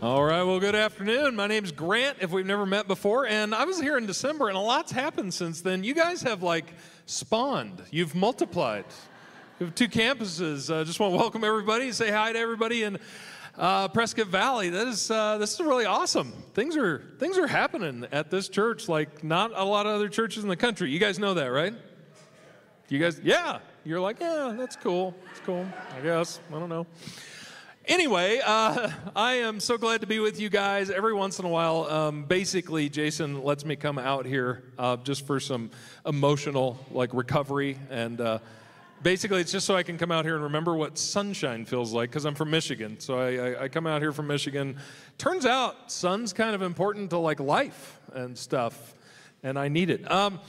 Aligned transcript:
All 0.00 0.22
right, 0.22 0.44
well, 0.44 0.60
good 0.60 0.76
afternoon. 0.76 1.34
My 1.34 1.48
name's 1.48 1.72
Grant, 1.72 2.18
if 2.20 2.30
we've 2.30 2.46
never 2.46 2.64
met 2.64 2.86
before, 2.86 3.26
and 3.26 3.52
I 3.52 3.64
was 3.64 3.80
here 3.80 3.98
in 3.98 4.06
December, 4.06 4.46
and 4.46 4.56
a 4.56 4.60
lot's 4.60 4.92
happened 4.92 5.34
since 5.34 5.60
then. 5.60 5.82
You 5.82 5.92
guys 5.92 6.22
have 6.22 6.40
like 6.40 6.72
spawned, 7.06 7.82
you've 7.90 8.14
multiplied. 8.14 8.84
We 9.58 9.66
have 9.66 9.74
two 9.74 9.88
campuses. 9.88 10.72
I 10.72 10.82
uh, 10.82 10.84
just 10.84 11.00
want 11.00 11.14
to 11.14 11.16
welcome 11.16 11.42
everybody, 11.42 11.90
say 11.90 12.12
hi 12.12 12.32
to 12.32 12.38
everybody 12.38 12.84
in 12.84 13.00
uh, 13.56 13.88
Prescott 13.88 14.28
Valley. 14.28 14.68
That 14.68 14.86
is, 14.86 15.10
uh, 15.10 15.36
this 15.38 15.54
is 15.54 15.60
really 15.60 15.86
awesome. 15.86 16.32
Things 16.54 16.76
are, 16.76 17.02
things 17.18 17.36
are 17.36 17.48
happening 17.48 18.06
at 18.12 18.30
this 18.30 18.48
church 18.48 18.88
like 18.88 19.24
not 19.24 19.50
a 19.52 19.64
lot 19.64 19.86
of 19.86 19.96
other 19.96 20.08
churches 20.08 20.44
in 20.44 20.48
the 20.48 20.56
country. 20.56 20.92
You 20.92 21.00
guys 21.00 21.18
know 21.18 21.34
that, 21.34 21.46
right? 21.46 21.74
You 22.88 23.00
guys, 23.00 23.20
yeah. 23.24 23.58
You're 23.84 24.00
like, 24.00 24.20
yeah, 24.20 24.54
that's 24.56 24.76
cool. 24.76 25.12
It's 25.32 25.40
cool, 25.40 25.66
I 25.96 26.00
guess. 26.02 26.38
I 26.54 26.58
don't 26.60 26.68
know. 26.68 26.86
Anyway, 27.88 28.38
uh, 28.44 28.90
I 29.16 29.36
am 29.36 29.60
so 29.60 29.78
glad 29.78 30.02
to 30.02 30.06
be 30.06 30.18
with 30.18 30.38
you 30.38 30.50
guys. 30.50 30.90
Every 30.90 31.14
once 31.14 31.38
in 31.38 31.46
a 31.46 31.48
while, 31.48 31.84
um, 31.84 32.24
basically, 32.24 32.90
Jason 32.90 33.42
lets 33.42 33.64
me 33.64 33.76
come 33.76 33.98
out 33.98 34.26
here 34.26 34.62
uh, 34.78 34.98
just 34.98 35.26
for 35.26 35.40
some 35.40 35.70
emotional, 36.04 36.78
like 36.90 37.08
recovery, 37.14 37.78
and 37.88 38.20
uh, 38.20 38.38
basically, 39.02 39.40
it's 39.40 39.50
just 39.50 39.64
so 39.64 39.74
I 39.74 39.82
can 39.84 39.96
come 39.96 40.12
out 40.12 40.26
here 40.26 40.34
and 40.34 40.44
remember 40.44 40.76
what 40.76 40.98
sunshine 40.98 41.64
feels 41.64 41.94
like 41.94 42.10
because 42.10 42.26
I'm 42.26 42.34
from 42.34 42.50
Michigan. 42.50 43.00
So 43.00 43.18
I, 43.18 43.36
I, 43.36 43.62
I 43.62 43.68
come 43.68 43.86
out 43.86 44.02
here 44.02 44.12
from 44.12 44.26
Michigan. 44.26 44.76
Turns 45.16 45.46
out, 45.46 45.90
sun's 45.90 46.34
kind 46.34 46.54
of 46.54 46.60
important 46.60 47.08
to 47.10 47.18
like 47.18 47.40
life 47.40 47.98
and 48.12 48.36
stuff, 48.36 48.94
and 49.42 49.58
I 49.58 49.68
need 49.68 49.88
it. 49.88 50.10
Um, 50.12 50.40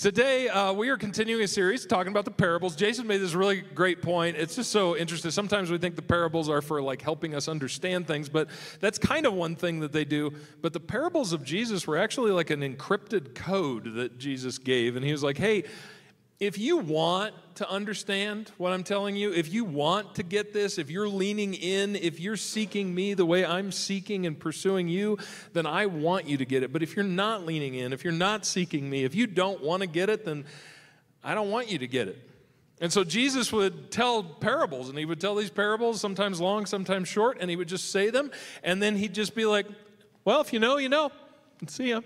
Today, 0.00 0.48
uh, 0.48 0.72
we 0.72 0.90
are 0.90 0.96
continuing 0.96 1.42
a 1.42 1.48
series 1.48 1.84
talking 1.84 2.12
about 2.12 2.24
the 2.24 2.30
parables. 2.30 2.76
Jason 2.76 3.08
made 3.08 3.18
this 3.18 3.34
really 3.34 3.62
great 3.62 4.00
point. 4.00 4.36
It's 4.36 4.54
just 4.54 4.70
so 4.70 4.96
interesting. 4.96 5.32
Sometimes 5.32 5.72
we 5.72 5.78
think 5.78 5.96
the 5.96 6.02
parables 6.02 6.48
are 6.48 6.62
for 6.62 6.80
like 6.80 7.02
helping 7.02 7.34
us 7.34 7.48
understand 7.48 8.06
things, 8.06 8.28
but 8.28 8.48
that's 8.78 8.96
kind 8.96 9.26
of 9.26 9.32
one 9.32 9.56
thing 9.56 9.80
that 9.80 9.90
they 9.90 10.04
do. 10.04 10.32
But 10.62 10.72
the 10.72 10.78
parables 10.78 11.32
of 11.32 11.42
Jesus 11.42 11.84
were 11.88 11.96
actually 11.96 12.30
like 12.30 12.50
an 12.50 12.60
encrypted 12.60 13.34
code 13.34 13.94
that 13.94 14.18
Jesus 14.18 14.56
gave. 14.56 14.94
And 14.94 15.04
he 15.04 15.10
was 15.10 15.24
like, 15.24 15.36
hey, 15.36 15.64
if 16.40 16.56
you 16.56 16.76
want 16.76 17.34
to 17.56 17.68
understand 17.68 18.52
what 18.58 18.72
I'm 18.72 18.84
telling 18.84 19.16
you, 19.16 19.32
if 19.32 19.52
you 19.52 19.64
want 19.64 20.14
to 20.16 20.22
get 20.22 20.52
this, 20.52 20.78
if 20.78 20.88
you're 20.88 21.08
leaning 21.08 21.54
in, 21.54 21.96
if 21.96 22.20
you're 22.20 22.36
seeking 22.36 22.94
me 22.94 23.14
the 23.14 23.26
way 23.26 23.44
I'm 23.44 23.72
seeking 23.72 24.24
and 24.26 24.38
pursuing 24.38 24.86
you, 24.86 25.18
then 25.52 25.66
I 25.66 25.86
want 25.86 26.28
you 26.28 26.36
to 26.36 26.44
get 26.44 26.62
it. 26.62 26.72
But 26.72 26.84
if 26.84 26.94
you're 26.94 27.04
not 27.04 27.44
leaning 27.44 27.74
in, 27.74 27.92
if 27.92 28.04
you're 28.04 28.12
not 28.12 28.46
seeking 28.46 28.88
me, 28.88 29.02
if 29.02 29.16
you 29.16 29.26
don't 29.26 29.60
want 29.62 29.80
to 29.80 29.88
get 29.88 30.08
it, 30.08 30.24
then 30.24 30.44
I 31.24 31.34
don't 31.34 31.50
want 31.50 31.68
you 31.68 31.78
to 31.78 31.88
get 31.88 32.06
it. 32.06 32.24
And 32.80 32.92
so 32.92 33.02
Jesus 33.02 33.52
would 33.52 33.90
tell 33.90 34.22
parables, 34.22 34.88
and 34.88 34.96
he 34.96 35.04
would 35.04 35.20
tell 35.20 35.34
these 35.34 35.50
parables, 35.50 36.00
sometimes 36.00 36.40
long, 36.40 36.64
sometimes 36.64 37.08
short, 37.08 37.38
and 37.40 37.50
he 37.50 37.56
would 37.56 37.66
just 37.66 37.90
say 37.90 38.10
them, 38.10 38.30
and 38.62 38.80
then 38.80 38.94
he'd 38.94 39.14
just 39.14 39.34
be 39.34 39.44
like, 39.44 39.66
Well, 40.24 40.40
if 40.40 40.52
you 40.52 40.60
know, 40.60 40.76
you 40.76 40.88
know. 40.88 41.10
and 41.58 41.68
See 41.68 41.88
ya. 41.88 42.02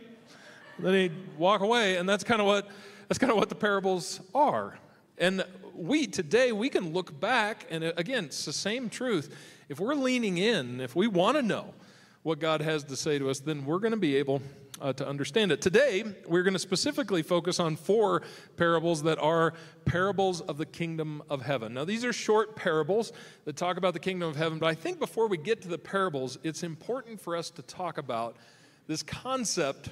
Then 0.79 0.95
he'd 0.95 1.37
walk 1.37 1.61
away, 1.61 1.99
and 1.99 2.09
that's 2.09 2.25
kind 2.25 2.41
of 2.41 2.47
what 2.47 2.71
that's 3.13 3.19
kind 3.19 3.31
of 3.31 3.37
what 3.37 3.51
the 3.51 3.55
parables 3.55 4.23
are. 4.35 4.79
And 5.19 5.45
we 5.75 6.07
today, 6.07 6.51
we 6.51 6.71
can 6.71 6.95
look 6.95 7.21
back, 7.21 7.67
and 7.69 7.85
uh, 7.85 7.93
again, 7.99 8.25
it's 8.25 8.47
the 8.47 8.55
same 8.55 8.89
truth. 8.89 9.37
If 9.69 9.81
we're 9.81 9.95
leaning 9.95 10.39
in, 10.39 10.81
if 10.81 10.97
we 10.97 11.09
want 11.09 11.37
to 11.37 11.43
know 11.43 11.75
what 12.23 12.39
God 12.39 12.63
has 12.63 12.85
to 12.85 12.97
say 12.97 13.19
to 13.19 13.29
us, 13.29 13.41
then 13.41 13.67
we're 13.67 13.81
going 13.81 13.93
to 13.93 13.99
be 13.99 14.17
able 14.17 14.41
uh, 14.81 14.95
to 14.95 15.07
understand 15.07 15.53
it. 15.53 15.61
Today, 15.61 16.05
we're 16.27 16.43
going 16.43 16.55
to 16.55 16.59
specifically 16.59 17.21
focus 17.21 17.61
on 17.61 17.77
four 17.77 18.23
parables 18.57 19.03
that 19.03 19.19
are 19.19 19.53
parables 19.85 20.41
of 20.41 20.57
the 20.57 20.65
kingdom 20.65 21.23
of 21.29 21.43
heaven. 21.43 21.75
Now, 21.75 21.85
these 21.85 22.07
are 22.07 22.15
short 22.15 22.57
parables 22.57 23.13
that 23.45 23.59
talk 23.59 23.77
about 23.77 23.93
the 23.93 24.01
kingdom 24.01 24.31
of 24.31 24.37
heaven, 24.37 24.59
but 24.59 24.69
I 24.69 24.75
think 24.75 24.99
before 24.99 25.29
we 25.29 25.37
get 25.37 25.61
to 25.61 25.69
the 25.69 25.77
parables, 25.77 26.39
it's 26.43 26.63
important 26.63 27.21
for 27.21 27.37
us 27.37 27.51
to 27.51 27.61
talk 27.61 27.99
about 27.99 28.39
this 28.87 29.03
concept 29.03 29.91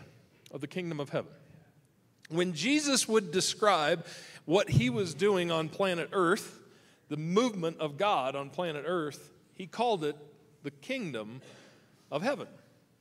of 0.52 0.62
the 0.62 0.66
kingdom 0.66 1.00
of 1.00 1.10
heaven. 1.10 1.32
When 2.30 2.54
Jesus 2.54 3.06
would 3.06 3.30
describe 3.30 4.06
what 4.46 4.70
he 4.70 4.88
was 4.88 5.14
doing 5.14 5.50
on 5.50 5.68
planet 5.68 6.08
Earth, 6.12 6.58
the 7.08 7.16
movement 7.16 7.78
of 7.80 7.98
God 7.98 8.34
on 8.34 8.50
planet 8.50 8.84
Earth, 8.86 9.30
he 9.54 9.66
called 9.66 10.04
it 10.04 10.16
the 10.62 10.70
kingdom 10.70 11.42
of 12.10 12.22
heaven. 12.22 12.46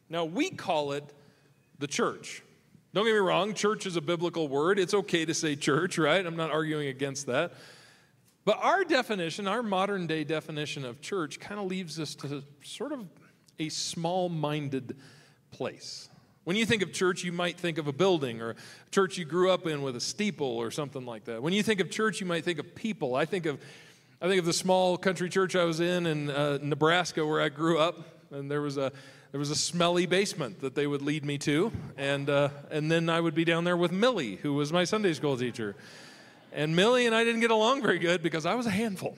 Now, 0.10 0.26
we 0.26 0.50
call 0.50 0.92
it 0.94 1.04
the 1.78 1.88
church. 1.88 2.44
Don't 2.94 3.06
get 3.06 3.14
me 3.14 3.20
wrong, 3.20 3.54
church 3.54 3.86
is 3.86 3.96
a 3.96 4.02
biblical 4.02 4.48
word. 4.48 4.80
It's 4.80 4.96
okay 4.96 5.24
to 5.26 5.34
say 5.34 5.56
church, 5.56 6.00
right? 6.00 6.26
I'm 6.26 6.36
not 6.36 6.50
arguing 6.50 6.88
against 6.88 7.28
that. 7.28 7.54
But 8.46 8.58
our 8.64 8.84
definition, 8.84 9.48
our 9.48 9.62
modern 9.62 10.08
day 10.08 10.24
definition 10.24 10.84
of 10.84 11.02
church, 11.02 11.40
kind 11.40 11.60
of 11.60 11.68
leaves 11.68 12.00
us 12.00 12.16
to 12.16 12.44
sort 12.64 12.92
of 12.92 13.06
a 13.60 13.70
small 13.70 14.28
minded 14.28 14.98
place. 15.52 16.10
When 16.50 16.56
you 16.56 16.66
think 16.66 16.82
of 16.82 16.92
church, 16.92 17.24
you 17.24 17.32
might 17.32 17.60
think 17.60 17.78
of 17.78 17.86
a 17.86 17.94
building 17.94 18.42
or 18.42 18.50
a 18.50 18.56
church 18.90 19.20
you 19.20 19.24
grew 19.24 19.52
up 19.52 19.68
in 19.68 19.84
with 19.84 19.96
a 19.96 20.02
steeple 20.02 20.48
or 20.48 20.72
something 20.72 21.06
like 21.06 21.26
that. 21.26 21.44
When 21.44 21.54
you 21.54 21.62
think 21.62 21.80
of 21.80 21.92
church, 21.92 22.20
you 22.22 22.26
might 22.26 22.44
think 22.44 22.58
of 22.58 22.74
people. 22.74 23.14
I 23.14 23.26
think 23.26 23.46
of, 23.46 23.60
I 24.20 24.28
think 24.28 24.40
of 24.40 24.46
the 24.46 24.54
small 24.54 24.98
country 24.98 25.30
church 25.30 25.56
I 25.56 25.64
was 25.66 25.80
in 25.80 26.08
in 26.08 26.32
uh, 26.32 26.58
Nebraska 26.60 27.24
where 27.24 27.40
I 27.40 27.50
grew 27.50 27.78
up, 27.78 27.98
and 28.32 28.50
there 28.50 28.62
was 28.62 28.78
a 28.78 28.92
there 29.30 29.38
was 29.38 29.52
a 29.52 29.56
smelly 29.56 30.08
basement 30.08 30.62
that 30.62 30.74
they 30.74 30.88
would 30.88 31.04
lead 31.04 31.24
me 31.24 31.38
to, 31.38 31.72
and 31.98 32.28
uh, 32.32 32.50
and 32.72 32.90
then 32.90 33.12
I 33.12 33.22
would 33.22 33.36
be 33.36 33.46
down 33.46 33.64
there 33.64 33.78
with 33.78 33.92
Millie, 33.92 34.38
who 34.38 34.56
was 34.56 34.74
my 34.74 34.86
Sunday 34.86 35.14
school 35.14 35.38
teacher, 35.38 35.76
and 36.52 36.76
Millie 36.76 37.06
and 37.06 37.14
I 37.14 37.26
didn't 37.26 37.42
get 37.42 37.52
along 37.52 37.84
very 37.84 38.00
good 38.00 38.24
because 38.24 38.48
I 38.48 38.56
was 38.56 38.66
a 38.66 38.72
handful, 38.72 39.16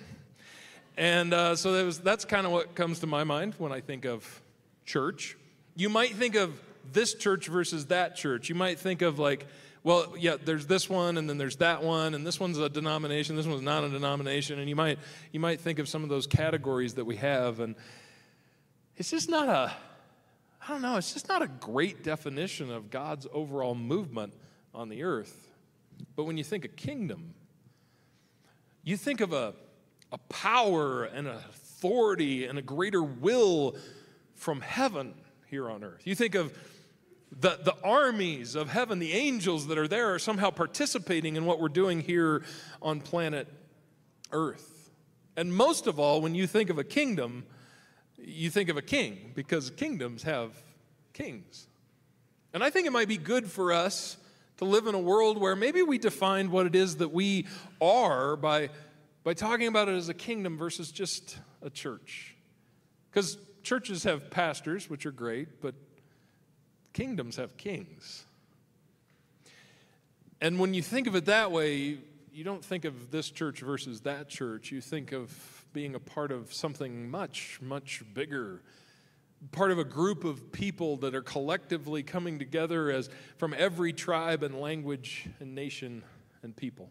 and 0.97 1.33
uh, 1.33 1.55
so 1.55 1.71
that 1.71 1.85
was 1.85 1.99
that's 1.99 2.25
kind 2.25 2.45
of 2.45 2.51
what 2.51 2.75
comes 2.75 2.99
to 2.99 3.07
my 3.07 3.23
mind 3.23 3.55
when 3.57 3.71
I 3.71 3.79
think 3.79 4.03
of 4.03 4.41
church. 4.85 5.37
You 5.77 5.87
might 5.87 6.13
think 6.15 6.35
of 6.35 6.59
this 6.91 7.13
church 7.13 7.47
versus 7.47 7.87
that 7.87 8.15
church. 8.15 8.49
You 8.49 8.55
might 8.55 8.79
think 8.79 9.01
of 9.01 9.19
like, 9.19 9.47
well, 9.83 10.13
yeah, 10.17 10.35
there's 10.43 10.67
this 10.67 10.89
one 10.89 11.17
and 11.17 11.29
then 11.29 11.37
there's 11.37 11.57
that 11.57 11.83
one 11.83 12.13
and 12.13 12.25
this 12.25 12.39
one's 12.39 12.57
a 12.57 12.69
denomination, 12.69 13.35
this 13.35 13.47
one's 13.47 13.61
not 13.61 13.83
a 13.83 13.89
denomination, 13.89 14.59
and 14.59 14.69
you 14.69 14.75
might 14.75 14.99
you 15.31 15.39
might 15.39 15.59
think 15.59 15.79
of 15.79 15.89
some 15.89 16.03
of 16.03 16.09
those 16.09 16.27
categories 16.27 16.95
that 16.95 17.05
we 17.05 17.15
have 17.15 17.59
and 17.59 17.75
it's 18.95 19.09
just 19.09 19.29
not 19.29 19.49
a 19.49 19.73
I 20.63 20.73
don't 20.73 20.83
know, 20.83 20.97
it's 20.97 21.13
just 21.13 21.27
not 21.27 21.41
a 21.41 21.47
great 21.47 22.03
definition 22.03 22.69
of 22.69 22.91
God's 22.91 23.25
overall 23.33 23.73
movement 23.73 24.33
on 24.75 24.89
the 24.89 25.03
earth. 25.03 25.49
But 26.15 26.25
when 26.25 26.37
you 26.37 26.43
think 26.43 26.65
of 26.65 26.75
kingdom, 26.75 27.33
you 28.83 28.95
think 28.95 29.21
of 29.21 29.33
a, 29.33 29.53
a 30.11 30.17
power 30.29 31.05
and 31.05 31.27
an 31.27 31.35
authority 31.35 32.45
and 32.45 32.59
a 32.59 32.61
greater 32.61 33.01
will 33.01 33.75
from 34.35 34.61
heaven 34.61 35.15
here 35.51 35.69
on 35.69 35.83
earth. 35.83 36.01
You 36.05 36.15
think 36.15 36.33
of 36.33 36.57
the, 37.29 37.59
the 37.63 37.75
armies 37.83 38.55
of 38.55 38.69
heaven, 38.69 38.99
the 38.99 39.11
angels 39.11 39.67
that 39.67 39.77
are 39.77 39.87
there, 39.87 40.13
are 40.13 40.19
somehow 40.19 40.49
participating 40.49 41.35
in 41.35 41.45
what 41.45 41.59
we're 41.59 41.67
doing 41.69 41.99
here 41.99 42.43
on 42.81 43.01
planet 43.01 43.47
Earth. 44.31 44.89
And 45.35 45.53
most 45.53 45.87
of 45.87 45.99
all, 45.99 46.21
when 46.21 46.35
you 46.35 46.47
think 46.47 46.69
of 46.69 46.77
a 46.77 46.85
kingdom, 46.85 47.45
you 48.17 48.49
think 48.49 48.69
of 48.69 48.77
a 48.77 48.81
king 48.81 49.31
because 49.35 49.69
kingdoms 49.71 50.23
have 50.23 50.51
kings. 51.11 51.67
And 52.53 52.63
I 52.63 52.69
think 52.69 52.87
it 52.87 52.91
might 52.91 53.09
be 53.09 53.17
good 53.17 53.51
for 53.51 53.73
us 53.73 54.15
to 54.57 54.65
live 54.65 54.87
in 54.87 54.95
a 54.95 54.99
world 54.99 55.37
where 55.37 55.55
maybe 55.55 55.83
we 55.83 55.97
define 55.97 56.49
what 56.49 56.65
it 56.65 56.75
is 56.75 56.97
that 56.97 57.11
we 57.11 57.45
are 57.81 58.37
by, 58.37 58.69
by 59.25 59.33
talking 59.33 59.67
about 59.67 59.89
it 59.89 59.95
as 59.95 60.07
a 60.07 60.13
kingdom 60.13 60.57
versus 60.57 60.91
just 60.93 61.37
a 61.61 61.69
church. 61.69 62.37
Because 63.09 63.37
churches 63.63 64.03
have 64.03 64.29
pastors, 64.29 64.89
which 64.89 65.05
are 65.05 65.11
great, 65.11 65.61
but 65.61 65.75
kingdoms 66.93 67.35
have 67.37 67.57
kings. 67.57 68.25
And 70.41 70.59
when 70.59 70.73
you 70.73 70.81
think 70.81 71.07
of 71.07 71.15
it 71.15 71.25
that 71.25 71.51
way, 71.51 71.99
you 72.33 72.43
don't 72.43 72.63
think 72.63 72.85
of 72.85 73.11
this 73.11 73.29
church 73.29 73.59
versus 73.61 74.01
that 74.01 74.29
church. 74.29 74.71
You 74.71 74.81
think 74.81 75.11
of 75.11 75.31
being 75.73 75.95
a 75.95 75.99
part 75.99 76.31
of 76.31 76.53
something 76.53 77.09
much, 77.09 77.59
much 77.61 78.03
bigger. 78.13 78.61
Part 79.51 79.71
of 79.71 79.79
a 79.79 79.83
group 79.83 80.23
of 80.23 80.51
people 80.51 80.97
that 80.97 81.15
are 81.15 81.21
collectively 81.21 82.03
coming 82.03 82.39
together 82.39 82.89
as 82.91 83.09
from 83.37 83.53
every 83.57 83.93
tribe 83.93 84.43
and 84.43 84.59
language 84.59 85.27
and 85.39 85.55
nation 85.55 86.03
and 86.43 86.55
people. 86.55 86.89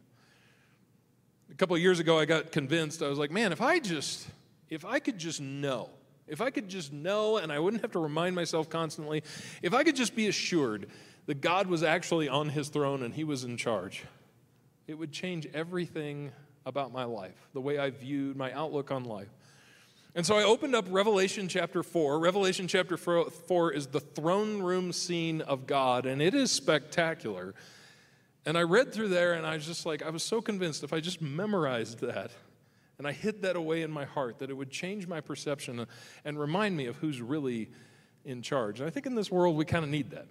A 1.50 1.54
couple 1.54 1.74
of 1.74 1.82
years 1.82 1.98
ago, 1.98 2.18
I 2.18 2.24
got 2.24 2.52
convinced. 2.52 3.02
I 3.02 3.08
was 3.08 3.18
like, 3.18 3.30
man, 3.30 3.52
if 3.52 3.60
I 3.60 3.80
just, 3.80 4.26
if 4.68 4.84
I 4.84 5.00
could 5.00 5.18
just 5.18 5.40
know, 5.40 5.90
if 6.30 6.40
I 6.40 6.50
could 6.50 6.68
just 6.68 6.92
know 6.92 7.36
and 7.36 7.52
I 7.52 7.58
wouldn't 7.58 7.82
have 7.82 7.92
to 7.92 7.98
remind 7.98 8.34
myself 8.34 8.70
constantly, 8.70 9.22
if 9.62 9.74
I 9.74 9.84
could 9.84 9.96
just 9.96 10.14
be 10.14 10.28
assured 10.28 10.88
that 11.26 11.40
God 11.40 11.66
was 11.66 11.82
actually 11.82 12.28
on 12.28 12.48
his 12.48 12.68
throne 12.68 13.02
and 13.02 13.12
he 13.12 13.24
was 13.24 13.44
in 13.44 13.56
charge, 13.56 14.04
it 14.86 14.94
would 14.94 15.12
change 15.12 15.46
everything 15.52 16.32
about 16.64 16.92
my 16.92 17.04
life, 17.04 17.48
the 17.52 17.60
way 17.60 17.78
I 17.78 17.90
viewed 17.90 18.36
my 18.36 18.52
outlook 18.52 18.90
on 18.90 19.04
life. 19.04 19.28
And 20.14 20.26
so 20.26 20.36
I 20.36 20.42
opened 20.42 20.74
up 20.74 20.86
Revelation 20.88 21.48
chapter 21.48 21.82
4. 21.82 22.18
Revelation 22.18 22.66
chapter 22.66 22.96
4 22.96 23.72
is 23.72 23.86
the 23.88 24.00
throne 24.00 24.60
room 24.62 24.92
scene 24.92 25.40
of 25.40 25.66
God, 25.66 26.06
and 26.06 26.20
it 26.20 26.34
is 26.34 26.50
spectacular. 26.50 27.54
And 28.44 28.58
I 28.58 28.62
read 28.62 28.92
through 28.92 29.08
there, 29.08 29.34
and 29.34 29.46
I 29.46 29.54
was 29.54 29.66
just 29.66 29.86
like, 29.86 30.02
I 30.02 30.10
was 30.10 30.22
so 30.22 30.40
convinced 30.40 30.82
if 30.82 30.92
I 30.92 31.00
just 31.00 31.22
memorized 31.22 32.00
that 32.00 32.32
and 33.00 33.08
I 33.08 33.12
hid 33.12 33.40
that 33.40 33.56
away 33.56 33.80
in 33.80 33.90
my 33.90 34.04
heart, 34.04 34.40
that 34.40 34.50
it 34.50 34.52
would 34.52 34.70
change 34.70 35.06
my 35.06 35.22
perception 35.22 35.86
and 36.22 36.38
remind 36.38 36.76
me 36.76 36.84
of 36.84 36.96
who's 36.96 37.22
really 37.22 37.70
in 38.26 38.42
charge. 38.42 38.78
And 38.78 38.86
I 38.86 38.90
think 38.90 39.06
in 39.06 39.14
this 39.14 39.30
world, 39.30 39.56
we 39.56 39.64
kind 39.64 39.82
of 39.82 39.90
need 39.90 40.10
that. 40.10 40.26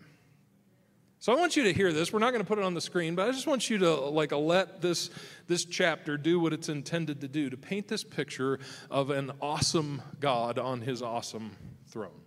So 1.17 1.33
I 1.33 1.35
want 1.35 1.57
you 1.57 1.63
to 1.63 1.73
hear 1.73 1.91
this. 1.91 2.13
We're 2.13 2.19
not 2.19 2.29
going 2.29 2.43
to 2.43 2.47
put 2.47 2.59
it 2.59 2.63
on 2.63 2.75
the 2.75 2.81
screen, 2.81 3.15
but 3.15 3.27
I 3.27 3.31
just 3.31 3.47
want 3.47 3.71
you 3.71 3.79
to 3.79 3.95
like 3.95 4.31
let 4.33 4.83
this 4.83 5.09
this 5.47 5.65
chapter 5.65 6.15
do 6.15 6.39
what 6.39 6.53
it's 6.53 6.69
intended 6.69 7.21
to 7.21 7.27
do 7.27 7.49
to 7.49 7.57
paint 7.57 7.87
this 7.87 8.03
picture 8.03 8.59
of 8.91 9.09
an 9.09 9.31
awesome 9.41 10.03
God 10.19 10.59
on 10.59 10.81
his 10.81 11.01
awesome 11.01 11.55
throne. 11.87 12.21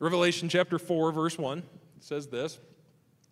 Revelation 0.00 0.50
chapter 0.50 0.78
4 0.78 1.12
verse 1.12 1.38
1 1.38 1.62
says 2.00 2.26
this. 2.26 2.60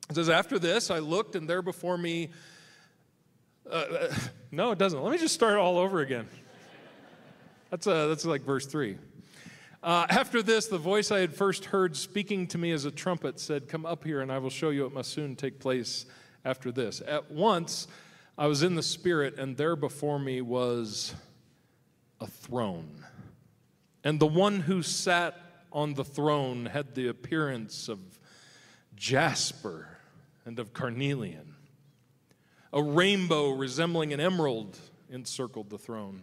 It 0.09 0.15
says 0.15 0.31
after 0.31 0.59
this 0.59 0.91
I 0.91 1.01
looked 1.01 1.37
and 1.37 1.47
there 1.47 1.61
before 1.61 1.99
me 1.99 2.31
uh, 3.71 3.75
uh, 3.75 4.15
no 4.51 4.73
it 4.73 4.79
doesn't. 4.79 5.03
Let 5.03 5.13
me 5.13 5.19
just 5.19 5.35
start 5.35 5.57
all 5.57 5.79
over 5.79 6.01
again. 6.01 6.29
That's 7.71 7.87
uh, 7.87 8.07
that's 8.07 8.25
like 8.25 8.43
verse 8.43 8.67
3. 8.67 8.97
Uh, 9.83 10.07
after 10.09 10.43
this, 10.43 10.67
the 10.67 10.79
voice 10.79 11.13
I 11.13 11.21
had 11.21 11.35
first 11.35 11.67
heard 11.67 11.97
speaking 11.97 12.47
to 12.49 12.59
me 12.59 12.73
as 12.73 12.85
a 12.85 12.91
trumpet 12.91 13.39
said, 13.39 13.69
Come 13.69 13.87
up 13.87 14.03
here, 14.03 14.23
and 14.23 14.33
I 14.33 14.39
will 14.39 14.51
show 14.51 14.71
you 14.71 14.83
what 14.83 14.93
must 14.93 15.13
soon 15.13 15.37
take 15.37 15.61
place 15.61 16.07
after 16.45 16.73
this. 16.73 17.01
At 17.07 17.31
once, 17.31 17.87
I 18.37 18.49
was 18.49 18.63
in 18.63 18.75
the 18.75 18.83
Spirit, 18.83 19.39
and 19.39 19.57
there 19.57 19.77
before 19.77 20.19
me 20.19 20.41
was 20.41 21.15
a 22.21 22.27
throne. 22.27 23.05
And 24.03 24.19
the 24.19 24.27
one 24.27 24.61
who 24.61 24.83
sat 24.83 25.37
on 25.73 25.95
the 25.95 26.05
throne 26.05 26.67
had 26.67 26.95
the 26.95 27.09
appearance 27.09 27.89
of 27.89 28.01
jasper 28.97 29.99
and 30.45 30.59
of 30.59 30.73
carnelian. 30.73 31.55
A 32.73 32.83
rainbow 32.83 33.51
resembling 33.51 34.13
an 34.13 34.21
emerald 34.21 34.79
encircled 35.11 35.71
the 35.71 35.79
throne. 35.79 36.23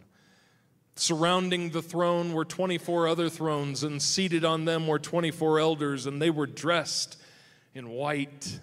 Surrounding 0.96 1.72
the 1.72 1.82
throne 1.82 2.34
were 2.34 2.46
24 2.46 3.08
other 3.08 3.30
thrones, 3.30 3.84
and 3.84 4.02
seated 4.02 4.46
on 4.46 4.66
them 4.66 4.88
were 4.88 5.00
24 5.00 5.60
elders, 5.60 6.06
and 6.06 6.22
they 6.22 6.30
were 6.30 6.46
dressed 6.46 7.18
in 7.74 7.90
white, 7.90 8.60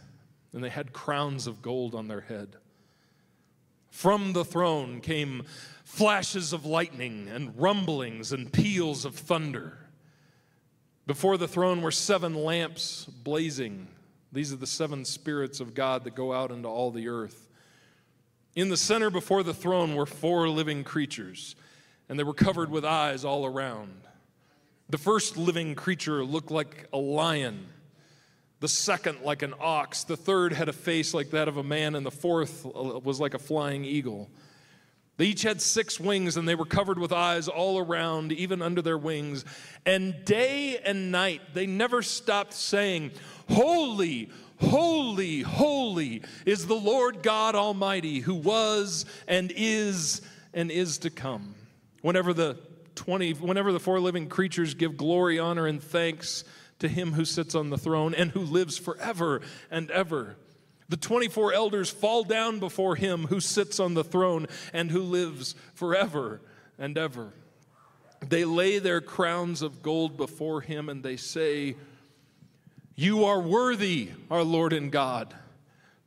and 0.53 0.65
they 0.65 0.71
had 0.71 0.93
crowns 0.93 1.47
of 1.47 1.61
gold 1.61 1.95
on 1.95 2.09
their 2.09 2.23
head. 2.23 2.57
From 3.91 4.33
the 4.33 4.45
throne 4.45 5.03
came 5.03 5.43
flashes 5.85 6.55
of 6.55 6.65
lightning, 6.65 7.29
and 7.29 7.59
rumblings, 7.61 8.33
and 8.33 8.51
peals 8.51 9.05
of 9.05 9.15
thunder. 9.15 9.77
Before 11.07 11.37
the 11.37 11.49
throne 11.49 11.83
were 11.83 11.91
seven 11.91 12.35
lamps 12.35 13.05
blazing. 13.05 13.89
These 14.33 14.53
are 14.53 14.57
the 14.57 14.67
seven 14.67 15.05
spirits 15.05 15.61
of 15.61 15.75
God 15.75 16.05
that 16.05 16.15
go 16.15 16.33
out 16.33 16.51
into 16.51 16.69
all 16.69 16.91
the 16.91 17.09
earth. 17.09 17.51
In 18.55 18.69
the 18.69 18.77
center 18.77 19.11
before 19.11 19.43
the 19.43 19.55
throne 19.55 19.95
were 19.95 20.07
four 20.07 20.49
living 20.49 20.85
creatures 20.85 21.57
and 22.09 22.19
they 22.19 22.25
were 22.25 22.35
covered 22.35 22.71
with 22.71 22.85
eyes 22.85 23.25
all 23.25 23.47
around. 23.47 24.03
The 24.91 24.99
first 24.99 25.39
living 25.39 25.75
creature 25.75 26.23
looked 26.23 26.51
like 26.51 26.87
a 26.93 26.99
lion, 26.99 27.67
the 28.61 28.69
second 28.69 29.23
like 29.23 29.41
an 29.41 29.55
ox, 29.59 30.05
the 30.05 30.19
third 30.19 30.53
had 30.53 30.69
a 30.69 30.75
face 30.75 31.15
like 31.15 31.31
that 31.31 31.49
of 31.49 31.57
a 31.57 31.63
man, 31.63 31.95
and 31.95 32.05
the 32.05 32.11
fourth 32.11 32.67
uh, 32.67 32.99
was 32.99 33.19
like 33.19 33.33
a 33.33 33.39
flying 33.39 33.87
eagle. 33.87 34.29
They 35.17 35.27
each 35.27 35.43
had 35.43 35.63
six 35.63 35.99
wings, 35.99 36.37
and 36.37 36.47
they 36.47 36.55
were 36.55 36.67
covered 36.67 36.99
with 36.99 37.13
eyes 37.13 37.49
all 37.49 37.79
around, 37.79 38.33
even 38.33 38.61
under 38.61 38.83
their 38.83 38.99
wings. 38.99 39.45
And 39.87 40.25
day 40.27 40.79
and 40.85 41.11
night, 41.11 41.41
they 41.55 41.67
never 41.67 42.03
stopped 42.03 42.53
saying, 42.53 43.13
Holy, 43.49 44.31
holy, 44.63 45.41
holy 45.41 46.23
is 46.47 46.67
the 46.67 46.75
Lord 46.75 47.23
God 47.23 47.55
Almighty, 47.55 48.21
who 48.21 48.35
was 48.35 49.05
and 49.29 49.53
is 49.55 50.23
and 50.55 50.71
is 50.71 50.99
to 50.99 51.11
come. 51.11 51.55
Whenever 52.01 52.33
the 52.33 52.59
20 52.95 53.35
whenever 53.35 53.73
the 53.73 53.81
four 53.81 54.01
living 54.01 54.29
creatures 54.29 54.75
give 54.75 54.97
glory, 54.97 55.39
honor 55.39 55.67
and 55.67 55.83
thanks 55.83 56.45
to 56.79 56.89
him 56.89 57.13
who 57.13 57.25
sits 57.25 57.55
on 57.55 57.71
the 57.71 57.79
throne 57.79 58.15
and 58.15 58.31
who 58.33 58.41
lives 58.41 58.77
forever 58.77 59.41
and 59.71 59.91
ever. 59.91 60.37
The 60.89 60.97
24 60.97 61.53
elders 61.53 61.89
fall 61.89 62.25
down 62.25 62.59
before 62.59 62.97
him 62.97 63.27
who 63.29 63.41
sits 63.41 63.81
on 63.81 63.95
the 63.95 64.05
throne 64.05 64.47
and 64.73 64.91
who 64.91 65.01
lives 65.01 65.55
forever 65.75 66.43
and 66.79 66.99
ever. 66.99 67.33
They 68.29 68.45
lay 68.45 68.79
their 68.79 69.01
crowns 69.01 69.63
of 69.63 69.83
gold 69.83 70.17
before 70.17 70.61
him 70.61 70.89
and 70.89 71.03
they 71.03 71.17
say, 71.17 71.77
You 72.95 73.25
are 73.25 73.41
worthy, 73.41 74.11
our 74.31 74.43
Lord 74.43 74.73
and 74.73 74.93
God, 74.93 75.35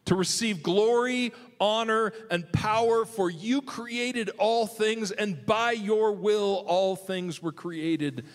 to 0.05 0.15
receive 0.15 0.61
glory, 0.61 1.33
honor, 1.59 2.13
and 2.29 2.51
power, 2.51 3.05
for 3.05 3.29
you 3.29 3.61
created 3.61 4.29
all 4.37 4.67
things, 4.67 5.11
and 5.11 5.45
by 5.45 5.71
your 5.71 6.11
will 6.11 6.63
all 6.67 6.95
things 6.95 7.41
were 7.41 7.51
created 7.51 8.25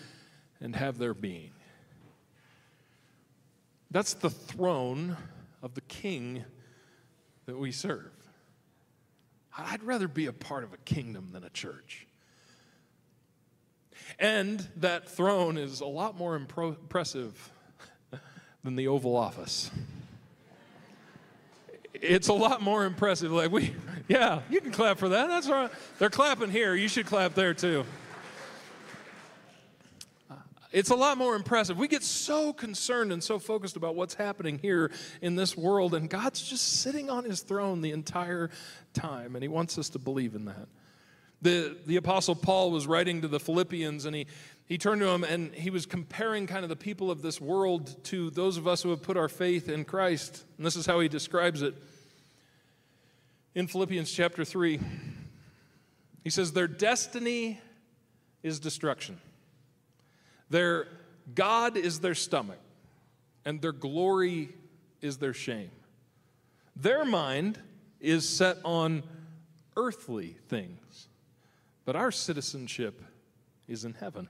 and 0.59 0.75
have 0.75 0.97
their 0.97 1.13
being. 1.13 1.51
That's 3.89 4.13
the 4.13 4.29
throne 4.29 5.17
of 5.61 5.75
the 5.75 5.81
king 5.81 6.43
that 7.45 7.57
we 7.57 7.71
serve. 7.71 8.11
I'd 9.57 9.83
rather 9.83 10.07
be 10.07 10.27
a 10.27 10.33
part 10.33 10.63
of 10.63 10.73
a 10.73 10.77
kingdom 10.77 11.29
than 11.31 11.43
a 11.43 11.49
church. 11.49 12.07
And 14.19 14.65
that 14.77 15.09
throne 15.09 15.57
is 15.57 15.81
a 15.81 15.85
lot 15.85 16.17
more 16.17 16.35
impressive 16.35 17.51
than 18.63 18.75
the 18.75 18.87
Oval 18.87 19.15
Office 19.15 19.71
it's 22.01 22.27
a 22.27 22.33
lot 22.33 22.61
more 22.61 22.85
impressive. 22.85 23.31
Like 23.31 23.51
we, 23.51 23.73
yeah, 24.07 24.41
you 24.49 24.59
can 24.59 24.71
clap 24.71 24.97
for 24.97 25.09
that. 25.09 25.27
That's 25.27 25.47
right. 25.47 25.69
They're 25.99 26.09
clapping 26.09 26.49
here. 26.49 26.75
You 26.75 26.87
should 26.87 27.05
clap 27.05 27.35
there 27.35 27.53
too. 27.53 27.85
It's 30.71 30.89
a 30.89 30.95
lot 30.95 31.17
more 31.17 31.35
impressive. 31.35 31.77
We 31.77 31.89
get 31.89 32.01
so 32.01 32.53
concerned 32.53 33.11
and 33.11 33.21
so 33.21 33.39
focused 33.39 33.75
about 33.75 33.95
what's 33.95 34.13
happening 34.13 34.57
here 34.57 34.89
in 35.21 35.35
this 35.35 35.57
world, 35.57 35.93
and 35.93 36.09
God's 36.09 36.41
just 36.41 36.81
sitting 36.81 37.09
on 37.09 37.25
his 37.25 37.41
throne 37.41 37.81
the 37.81 37.91
entire 37.91 38.49
time, 38.93 39.35
and 39.35 39.43
he 39.43 39.49
wants 39.49 39.77
us 39.77 39.89
to 39.89 39.99
believe 39.99 40.33
in 40.33 40.45
that. 40.45 40.69
The, 41.41 41.77
the 41.87 41.95
Apostle 41.97 42.35
Paul 42.35 42.71
was 42.71 42.85
writing 42.85 43.21
to 43.21 43.27
the 43.27 43.39
Philippians, 43.39 44.05
and 44.05 44.15
he, 44.15 44.27
he 44.65 44.77
turned 44.77 45.01
to 45.01 45.07
them 45.07 45.23
and 45.23 45.53
he 45.53 45.69
was 45.69 45.85
comparing 45.85 46.47
kind 46.47 46.63
of 46.63 46.69
the 46.69 46.75
people 46.75 47.11
of 47.11 47.21
this 47.21 47.41
world 47.41 48.01
to 48.05 48.29
those 48.29 48.57
of 48.57 48.67
us 48.67 48.83
who 48.83 48.89
have 48.91 49.01
put 49.01 49.17
our 49.17 49.27
faith 49.27 49.67
in 49.67 49.83
Christ. 49.83 50.45
And 50.57 50.65
this 50.65 50.75
is 50.75 50.85
how 50.85 50.99
he 50.99 51.07
describes 51.07 51.61
it 51.61 51.75
in 53.53 53.67
Philippians 53.67 54.11
chapter 54.11 54.45
3. 54.45 54.79
He 56.23 56.29
says, 56.29 56.53
Their 56.53 56.67
destiny 56.67 57.59
is 58.43 58.59
destruction, 58.59 59.19
their 60.49 60.87
God 61.35 61.77
is 61.77 61.99
their 61.99 62.15
stomach, 62.15 62.59
and 63.45 63.61
their 63.61 63.71
glory 63.71 64.49
is 65.01 65.17
their 65.17 65.33
shame. 65.33 65.71
Their 66.75 67.05
mind 67.05 67.59
is 67.99 68.27
set 68.27 68.57
on 68.63 69.03
earthly 69.75 70.37
things, 70.47 71.07
but 71.85 71.95
our 71.95 72.11
citizenship 72.11 73.01
is 73.67 73.85
in 73.85 73.93
heaven 73.93 74.27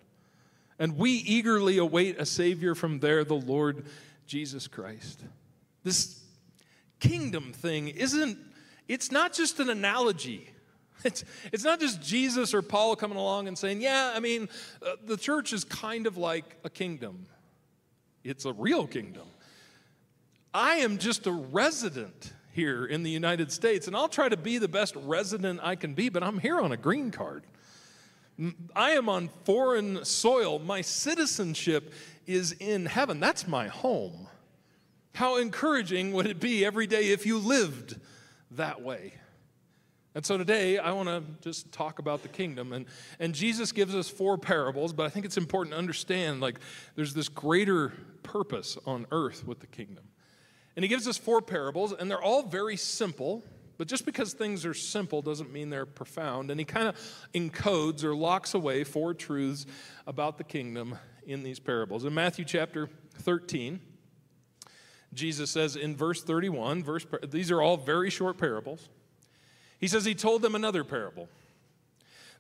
And 0.80 0.98
we 0.98 1.12
eagerly 1.12 1.78
await 1.78 2.20
a 2.20 2.26
Savior 2.26 2.74
from 2.74 3.00
there, 3.00 3.24
the 3.24 3.36
Lord 3.36 3.86
Jesus 4.26 4.68
Christ. 4.68 5.24
This 5.84 6.24
kingdom 7.00 7.54
thing 7.54 7.88
isn't, 7.88 8.38
it's 8.88 9.12
not 9.12 9.34
just 9.34 9.60
an 9.60 9.70
analogy. 9.70 10.50
It's, 11.04 11.24
it's 11.52 11.64
not 11.64 11.80
just 11.80 12.00
Jesus 12.00 12.54
or 12.54 12.62
Paul 12.62 12.96
coming 12.96 13.18
along 13.18 13.48
and 13.48 13.58
saying, 13.58 13.82
yeah, 13.82 14.14
I 14.16 14.20
mean, 14.20 14.48
uh, 14.86 14.98
the 15.04 15.18
church 15.18 15.52
is 15.52 15.64
kind 15.64 16.06
of 16.06 16.16
like 16.16 16.58
a 16.64 16.70
kingdom. 16.70 17.26
It's 18.24 18.46
a 18.46 18.54
real 18.54 18.86
kingdom. 18.86 19.26
I 20.54 20.76
am 20.76 21.00
just 21.00 21.26
a 21.26 21.32
resident 21.32 22.34
here 22.54 22.86
in 22.86 23.04
the 23.04 23.10
United 23.10 23.52
States, 23.52 23.88
and 23.88 23.96
I'll 23.96 24.10
try 24.10 24.30
to 24.30 24.38
be 24.38 24.58
the 24.58 24.68
best 24.68 24.96
resident 24.96 25.60
I 25.64 25.76
can 25.76 25.94
be, 25.94 26.10
but 26.10 26.24
I'm 26.24 26.40
here 26.40 26.60
on 26.60 26.72
a 26.72 26.78
green 26.78 27.12
card. 27.12 27.44
I 28.76 28.92
am 28.92 29.08
on 29.10 29.30
foreign 29.46 30.04
soil. 30.04 30.60
My 30.60 30.82
citizenship 30.82 31.94
is 32.26 32.54
in 32.54 32.86
heaven. 32.86 33.20
That's 33.20 33.48
my 33.48 33.68
home. 33.68 34.28
How 35.14 35.38
encouraging 35.38 36.14
would 36.14 36.26
it 36.26 36.40
be 36.40 36.66
every 36.66 36.88
day 36.88 37.12
if 37.12 37.26
you 37.26 37.38
lived 37.38 38.00
that 38.52 38.82
way? 38.82 39.14
And 40.14 40.26
so 40.26 40.38
today 40.38 40.78
I 40.78 40.92
want 40.92 41.08
to 41.08 41.24
just 41.42 41.72
talk 41.72 42.00
about 42.00 42.22
the 42.22 42.28
kingdom. 42.30 42.74
And, 42.74 42.86
and 43.20 43.34
Jesus 43.34 43.72
gives 43.72 43.96
us 43.96 44.10
four 44.10 44.38
parables, 44.38 44.92
but 44.92 45.06
I 45.06 45.10
think 45.10 45.26
it's 45.26 45.38
important 45.38 45.74
to 45.74 45.78
understand 45.78 46.42
like 46.42 46.60
there's 46.96 47.14
this 47.14 47.30
greater 47.30 47.94
purpose 48.24 48.78
on 48.86 49.06
earth 49.12 49.48
with 49.48 49.60
the 49.60 49.68
kingdom. 49.68 50.04
And 50.76 50.84
he 50.84 50.90
gives 50.90 51.08
us 51.08 51.18
four 51.18 51.42
parables, 51.42 51.94
and 51.94 52.10
they're 52.10 52.22
all 52.22 52.44
very 52.44 52.78
simple. 52.78 53.44
But 53.78 53.88
just 53.88 54.06
because 54.06 54.34
things 54.34 54.66
are 54.66 54.74
simple 54.74 55.22
doesn't 55.22 55.52
mean 55.52 55.70
they're 55.70 55.86
profound. 55.86 56.52
And 56.52 56.60
he 56.60 56.66
kind 56.66 56.88
of 56.88 56.96
encodes 57.34 58.04
or 58.04 58.16
locks 58.16 58.54
away 58.54 58.84
four 58.84 59.14
truths 59.14 59.66
about 60.06 60.38
the 60.38 60.44
kingdom 60.44 60.98
in 61.26 61.44
these 61.44 61.60
parables. 61.60 62.06
In 62.06 62.14
Matthew 62.14 62.46
chapter 62.46 62.90
13, 63.20 63.80
Jesus 65.14 65.52
says 65.52 65.76
in 65.76 65.96
verse 65.96 66.24
31, 66.24 66.84
verse, 66.84 67.06
these 67.28 67.52
are 67.52 67.62
all 67.62 67.78
very 67.78 68.10
short 68.10 68.38
parables. 68.38 68.88
He 69.80 69.88
says 69.88 70.06
he 70.06 70.16
told 70.16 70.42
them 70.42 70.56
another 70.56 70.84
parable. 70.84 71.28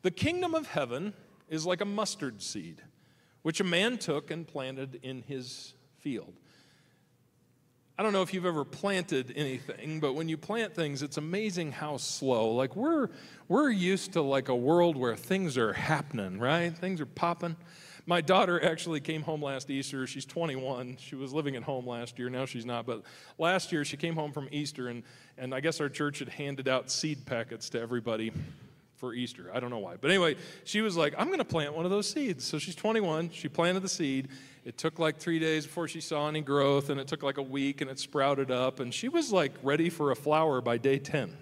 The 0.03 0.11
kingdom 0.11 0.55
of 0.55 0.67
heaven 0.67 1.13
is 1.49 1.65
like 1.65 1.81
a 1.81 1.85
mustard 1.85 2.41
seed, 2.41 2.81
which 3.41 3.59
a 3.59 3.63
man 3.63 3.97
took 3.97 4.31
and 4.31 4.47
planted 4.47 4.99
in 5.03 5.23
his 5.23 5.73
field. 5.99 6.33
I 7.97 8.03
don't 8.03 8.13
know 8.13 8.21
if 8.21 8.33
you've 8.33 8.45
ever 8.45 8.63
planted 8.63 9.33
anything, 9.35 9.99
but 9.99 10.13
when 10.13 10.27
you 10.27 10.37
plant 10.37 10.73
things, 10.73 11.03
it's 11.03 11.17
amazing 11.17 11.71
how 11.71 11.97
slow. 11.97 12.51
Like 12.51 12.75
we're 12.75 13.09
we're 13.47 13.69
used 13.69 14.13
to 14.13 14.21
like 14.21 14.49
a 14.49 14.55
world 14.55 14.97
where 14.97 15.15
things 15.15 15.57
are 15.57 15.73
happening, 15.73 16.39
right? 16.39 16.75
Things 16.75 17.01
are 17.01 17.05
popping. 17.05 17.55
My 18.07 18.21
daughter 18.21 18.63
actually 18.63 18.99
came 18.99 19.21
home 19.21 19.43
last 19.43 19.69
Easter. 19.69 20.07
She's 20.07 20.25
21. 20.25 20.97
She 20.99 21.15
was 21.15 21.33
living 21.33 21.55
at 21.55 21.63
home 21.63 21.85
last 21.85 22.17
year. 22.17 22.29
Now 22.29 22.45
she's 22.45 22.65
not. 22.65 22.85
But 22.85 23.03
last 23.37 23.71
year 23.71 23.85
she 23.85 23.97
came 23.97 24.15
home 24.15 24.31
from 24.31 24.47
Easter, 24.51 24.87
and, 24.87 25.03
and 25.37 25.53
I 25.53 25.59
guess 25.59 25.79
our 25.79 25.89
church 25.89 26.19
had 26.19 26.29
handed 26.29 26.67
out 26.67 26.89
seed 26.89 27.25
packets 27.25 27.69
to 27.71 27.79
everybody 27.79 28.31
for 28.97 29.13
Easter. 29.13 29.51
I 29.53 29.59
don't 29.59 29.69
know 29.69 29.79
why. 29.79 29.95
But 29.99 30.11
anyway, 30.11 30.35
she 30.63 30.81
was 30.81 30.97
like, 30.97 31.13
I'm 31.17 31.27
going 31.27 31.39
to 31.39 31.45
plant 31.45 31.73
one 31.73 31.85
of 31.85 31.91
those 31.91 32.09
seeds. 32.09 32.43
So 32.43 32.57
she's 32.57 32.75
21. 32.75 33.31
She 33.31 33.49
planted 33.49 33.81
the 33.81 33.89
seed. 33.89 34.29
It 34.63 34.77
took 34.77 34.99
like 34.99 35.17
three 35.17 35.39
days 35.39 35.65
before 35.65 35.87
she 35.87 36.01
saw 36.01 36.27
any 36.27 36.41
growth, 36.41 36.89
and 36.89 36.99
it 36.99 37.07
took 37.07 37.23
like 37.23 37.37
a 37.37 37.43
week, 37.43 37.81
and 37.81 37.89
it 37.89 37.99
sprouted 37.99 38.51
up. 38.51 38.79
And 38.79 38.93
she 38.93 39.09
was 39.09 39.31
like 39.31 39.53
ready 39.63 39.89
for 39.89 40.11
a 40.11 40.15
flower 40.15 40.61
by 40.61 40.77
day 40.77 40.99
10. 40.99 41.35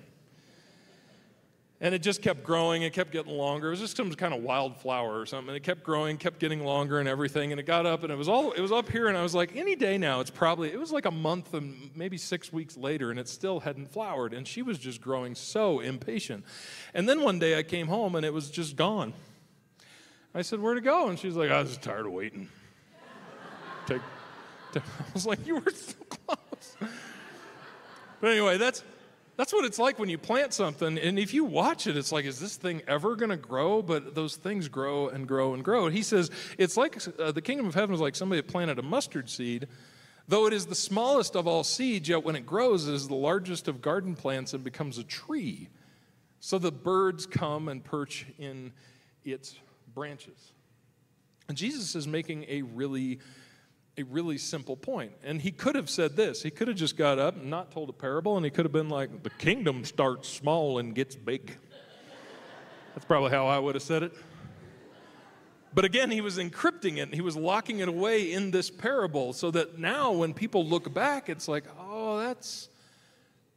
And 1.82 1.96
it 1.96 2.02
just 2.02 2.22
kept 2.22 2.44
growing. 2.44 2.82
It 2.82 2.92
kept 2.92 3.12
getting 3.12 3.32
longer. 3.32 3.68
It 3.68 3.72
was 3.72 3.80
just 3.80 3.96
some 3.96 4.12
kind 4.14 4.34
of 4.34 4.44
wildflower 4.44 5.18
or 5.18 5.26
something. 5.26 5.50
And 5.50 5.56
it 5.56 5.64
kept 5.64 5.82
growing, 5.84 6.18
kept 6.18 6.40
getting 6.40 6.66
longer 6.66 7.00
and 7.00 7.08
everything. 7.08 7.52
And 7.52 7.60
it 7.60 7.64
got 7.64 7.86
up 7.86 8.04
and 8.04 8.12
it 8.12 8.18
was 8.18 8.28
all 8.28 8.52
it 8.52 8.60
was 8.60 8.74
up 8.74 8.90
here. 8.90 9.08
And 9.08 9.18
I 9.18 9.24
was 9.24 9.34
like, 9.34 9.56
any 9.56 9.76
day 9.76 9.98
now, 9.98 10.20
it's 10.20 10.30
probably 10.30 10.74
it 10.74 10.80
was 10.80 10.92
like 10.92 11.06
a 11.06 11.12
month 11.12 11.54
and 11.54 11.90
maybe 11.96 12.18
six 12.18 12.52
weeks 12.52 12.76
later, 12.76 13.12
and 13.12 13.20
it 13.20 13.30
still 13.30 13.62
hadn't 13.62 13.88
flowered. 13.88 14.34
And 14.34 14.46
she 14.46 14.62
was 14.62 14.78
just 14.78 15.00
growing 15.00 15.36
so 15.36 15.80
impatient. 15.80 16.44
And 16.94 17.08
then 17.08 17.22
one 17.22 17.40
day 17.40 17.58
I 17.58 17.64
came 17.64 17.88
home 17.88 18.16
and 18.16 18.26
it 18.26 18.34
was 18.34 18.50
just 18.50 18.76
gone. 18.76 19.14
I 20.36 20.42
said, 20.42 20.60
Where'd 20.60 20.78
it 20.78 20.84
go? 20.84 21.08
And 21.08 21.18
she's 21.18 21.36
like, 21.36 21.50
I 21.50 21.62
was 21.62 21.78
tired 21.78 22.06
of 22.06 22.12
waiting. 22.12 22.50
Take, 23.90 24.02
take 24.72 24.84
I 25.00 25.14
was 25.16 25.26
like, 25.26 25.46
You 25.48 25.56
were 25.56 25.72
so 25.72 25.96
close. 26.10 26.78
But 28.22 28.32
anyway, 28.32 28.58
that's 28.60 28.84
that's 29.36 29.52
what 29.52 29.66
it's 29.66 29.80
like 29.80 29.98
when 29.98 30.10
you 30.10 30.18
plant 30.18 30.54
something, 30.54 31.00
and 31.00 31.18
if 31.18 31.34
you 31.34 31.46
watch 31.46 31.88
it, 31.88 31.96
it's 31.96 32.12
like, 32.12 32.26
is 32.26 32.40
this 32.40 32.58
thing 32.58 32.82
ever 32.90 33.16
going 33.16 33.30
to 33.30 33.38
grow? 33.38 33.82
But 33.82 34.14
those 34.14 34.36
things 34.36 34.68
grow 34.68 35.08
and 35.08 35.26
grow 35.26 35.54
and 35.54 35.64
grow. 35.64 35.88
he 35.88 36.04
says, 36.04 36.30
it's 36.58 36.76
like 36.76 36.98
uh, 37.18 37.32
the 37.32 37.42
kingdom 37.42 37.66
of 37.66 37.74
heaven 37.74 37.96
is 37.96 38.02
like 38.02 38.18
somebody 38.18 38.42
planted 38.42 38.80
a 38.80 38.82
mustard 38.82 39.30
seed. 39.30 39.70
Though 40.28 40.46
it 40.46 40.52
is 40.52 40.66
the 40.66 40.76
smallest 40.76 41.38
of 41.38 41.48
all 41.48 41.64
seeds, 41.64 42.10
yet 42.10 42.26
when 42.26 42.36
it 42.36 42.46
grows, 42.46 42.86
it 42.86 42.94
is 42.94 43.08
the 43.08 43.16
largest 43.16 43.70
of 43.70 43.82
garden 43.82 44.14
plants 44.14 44.54
and 44.54 44.62
becomes 44.62 44.98
a 44.98 45.06
tree. 45.06 45.70
So 46.42 46.60
the 46.60 46.74
birds 46.74 47.26
come 47.26 47.70
and 47.70 47.82
perch 47.82 48.26
in 48.38 48.74
its 49.24 49.58
branches. 49.96 50.52
And 51.48 51.58
Jesus 51.58 51.96
is 51.96 52.08
making 52.08 52.46
a 52.50 52.62
really 52.62 53.20
a 54.00 54.04
really 54.06 54.38
simple 54.38 54.78
point. 54.78 55.12
And 55.24 55.42
he 55.42 55.52
could 55.52 55.76
have 55.76 55.90
said 55.90 56.16
this. 56.16 56.42
He 56.42 56.50
could 56.50 56.68
have 56.68 56.78
just 56.78 56.96
got 56.96 57.20
up 57.20 57.36
and 57.36 57.50
not 57.50 57.72
told 57.72 57.90
a 57.90 57.94
parable, 57.94 58.38
and 58.38 58.46
he 58.46 58.50
could 58.50 58.66
have 58.66 58.72
been 58.72 58.90
like, 58.90 59.24
The 59.24 59.30
kingdom 59.32 59.84
starts 59.84 60.30
small 60.30 60.80
and 60.80 60.96
gets 60.96 61.16
big. 61.16 61.58
That's 62.96 63.06
probably 63.06 63.32
how 63.32 63.48
I 63.48 63.60
would 63.60 63.76
have 63.76 63.84
said 63.84 64.04
it. 64.04 64.14
But 65.74 65.86
again, 65.86 66.10
he 66.10 66.22
was 66.22 66.38
encrypting 66.38 66.98
it, 66.98 67.14
he 67.14 67.22
was 67.22 67.36
locking 67.36 67.80
it 67.80 67.88
away 67.88 68.32
in 68.32 68.52
this 68.52 68.72
parable 68.72 69.34
so 69.34 69.52
that 69.52 69.78
now 69.78 70.12
when 70.12 70.34
people 70.34 70.66
look 70.66 70.92
back, 70.94 71.30
it's 71.30 71.48
like, 71.48 71.66
oh, 71.80 72.18
that's 72.20 72.70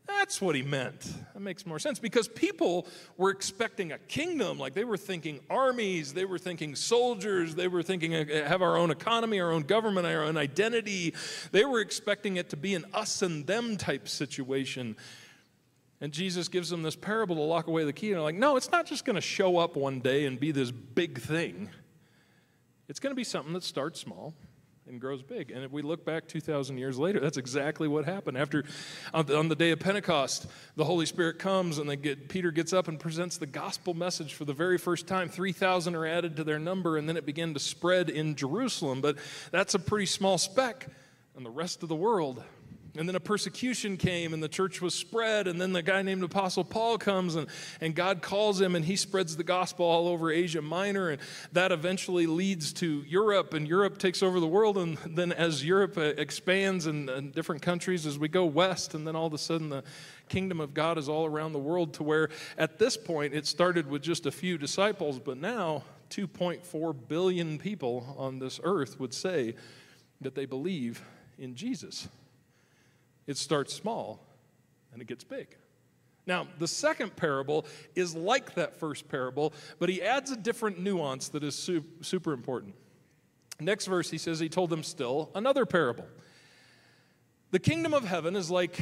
that's 0.07 0.41
what 0.41 0.55
he 0.55 0.63
meant. 0.63 1.01
That 1.33 1.41
makes 1.41 1.65
more 1.65 1.79
sense 1.79 1.99
because 1.99 2.29
people 2.29 2.87
were 3.17 3.31
expecting 3.31 3.93
a 3.93 3.99
kingdom. 3.99 4.59
Like 4.59 4.75
they 4.75 4.85
were 4.85 4.97
thinking 4.97 5.41
armies, 5.49 6.13
they 6.13 6.25
were 6.25 6.39
thinking 6.39 6.75
soldiers, 6.75 7.55
they 7.55 7.69
were 7.69 7.83
thinking 7.83 8.15
uh, 8.15 8.49
have 8.49 8.63
our 8.63 8.77
own 8.77 8.91
economy, 8.91 9.41
our 9.41 9.53
own 9.53 9.63
government, 9.63 10.07
our 10.07 10.25
own 10.25 10.37
identity. 10.37 11.15
They 11.53 11.65
were 11.65 11.81
expecting 11.81 12.37
it 12.37 12.51
to 12.51 12.57
be 12.57 12.75
an 12.75 12.85
us 12.93 13.23
and 13.23 13.47
them 13.47 13.77
type 13.77 14.09
situation. 14.09 14.97
And 16.01 16.13
Jesus 16.13 16.49
gives 16.49 16.69
them 16.69 16.83
this 16.83 16.97
parable 16.97 17.37
to 17.37 17.43
lock 17.43 17.69
away 17.69 17.85
the 17.85 17.93
key. 17.93 18.09
And 18.09 18.17
they're 18.17 18.23
like, 18.23 18.35
no, 18.35 18.57
it's 18.57 18.73
not 18.73 18.87
just 18.87 19.05
going 19.05 19.15
to 19.15 19.23
show 19.23 19.59
up 19.59 19.77
one 19.77 20.01
day 20.01 20.27
and 20.27 20.39
be 20.39 20.51
this 20.51 20.73
big 20.73 21.21
thing. 21.21 21.71
It's 22.89 22.99
going 22.99 23.13
to 23.13 23.17
be 23.17 23.25
something 23.25 23.53
that 23.53 23.63
starts 23.63 24.01
small 24.01 24.35
and 24.93 25.01
grows 25.01 25.23
big. 25.23 25.51
And 25.51 25.65
if 25.65 25.73
we 25.73 25.81
look 25.83 26.05
back 26.05 26.29
2,000 26.29 26.77
years 26.77 26.99
later, 26.99 27.19
that's 27.19 27.39
exactly 27.39 27.89
what 27.89 28.05
happened. 28.05 28.37
After, 28.37 28.63
on 29.15 29.49
the 29.49 29.57
day 29.57 29.71
of 29.71 29.81
Pentecost, 29.81 30.47
the 30.77 30.85
Holy 30.85 31.07
Spirit 31.07 31.39
comes 31.39 31.79
and 31.79 32.03
get, 32.03 32.29
Peter 32.29 32.51
gets 32.51 32.75
up 32.75 32.89
and 32.89 33.01
presents 33.01 33.39
the 33.39 33.47
gospel 33.47 33.95
message 33.95 34.35
for 34.35 34.45
the 34.45 34.53
very 34.53 34.77
first 34.77 35.07
time. 35.09 35.31
3,000 35.31 35.95
are 35.97 36.07
added 36.07 36.37
to 36.37 36.45
their 36.45 36.59
number, 36.59 36.99
and 36.99 37.09
then 37.09 37.17
it 37.17 37.25
began 37.25 37.55
to 37.55 37.61
spread 37.61 38.11
in 38.11 38.37
Jerusalem. 38.37 39.01
But 39.01 39.17
that's 39.51 39.75
a 39.75 39.79
pretty 39.79 40.07
small 40.07 40.37
speck 40.37 40.87
on 41.37 41.43
the 41.43 41.51
rest 41.51 41.83
of 41.83 41.89
the 41.89 41.97
world. 41.97 42.45
And 42.95 43.09
then 43.09 43.17
a 43.17 43.21
persecution 43.21 43.97
came 43.97 44.35
and 44.35 44.43
the 44.43 44.49
church 44.49 44.83
was 44.83 44.95
spread. 44.95 45.49
And 45.49 45.59
then 45.59 45.73
the 45.73 45.83
guy 45.83 46.03
named 46.03 46.23
Apostle 46.23 46.63
Paul 46.63 46.99
comes 46.99 47.37
and, 47.37 47.47
and 47.81 47.95
God 47.95 48.21
calls 48.21 48.61
him 48.61 48.75
and 48.75 48.85
he 48.85 48.97
spreads 48.97 49.35
the 49.35 49.45
gospel 49.45 49.87
all 49.87 50.09
over 50.09 50.31
Asia 50.31 50.61
Minor. 50.61 51.09
And 51.09 51.23
that 51.53 51.73
eventually 51.73 52.27
leads 52.27 52.73
to 52.75 53.03
Europe 53.09 53.55
and 53.55 53.67
Europe 53.67 53.97
takes 53.97 54.23
over 54.23 54.41
the 54.41 54.47
world. 54.47 54.77
And 54.77 54.99
then 55.07 55.33
as 55.33 55.65
Europe 55.65 55.97
uh, 55.97 56.13
expands 56.19 56.87
in 56.87 57.31
different 57.35 57.63
countries, 57.63 58.05
as 58.05 58.19
we 58.19 58.29
go 58.29 58.45
west, 58.45 58.93
and 58.93 59.07
then 59.07 59.17
all 59.17 59.27
of 59.27 59.33
a 59.33 59.39
sudden 59.39 59.71
the 59.71 59.85
kingdom 60.29 60.61
of 60.61 60.75
God 60.75 60.99
is 60.99 61.09
all 61.09 61.25
around 61.25 61.53
the 61.53 61.59
world 61.59 61.95
to 61.95 62.03
where 62.03 62.29
at 62.59 62.79
this 62.79 62.99
point 62.99 63.33
it 63.33 63.47
started 63.47 63.89
with 63.89 64.03
just 64.03 64.27
a 64.27 64.31
few 64.31 64.59
disciples, 64.59 65.19
but 65.19 65.39
now 65.39 65.83
2.4 66.11 66.95
billion 67.09 67.59
people 67.59 68.15
on 68.19 68.39
this 68.39 68.61
earth 68.63 69.01
would 69.01 69.15
say 69.15 69.55
that 70.21 70.35
they 70.35 70.45
believe 70.45 71.03
in 71.39 71.55
Jesus. 71.55 72.09
It 73.27 73.37
starts 73.37 73.75
small 73.75 74.25
and 74.93 75.01
it 75.01 75.09
gets 75.09 75.25
big. 75.25 75.57
Now, 76.27 76.47
the 76.59 76.69
second 76.69 77.17
parable 77.17 77.67
is 77.97 78.15
like 78.15 78.55
that 78.55 78.77
first 78.79 79.09
parable, 79.09 79.53
but 79.79 79.89
he 79.89 80.03
adds 80.03 80.31
a 80.31 80.37
different 80.37 80.79
nuance 80.79 81.29
that 81.31 81.43
is 81.43 81.71
super 82.01 82.33
important. 82.33 82.75
Next 83.59 83.87
verse, 83.87 84.11
he 84.11 84.19
says, 84.19 84.39
He 84.39 84.49
told 84.49 84.71
them 84.71 84.83
still 84.83 85.31
another 85.35 85.67
parable. 85.67 86.07
The 87.51 87.59
kingdom 87.59 87.93
of 87.93 88.05
heaven 88.05 88.37
is 88.37 88.51
like 88.51 88.81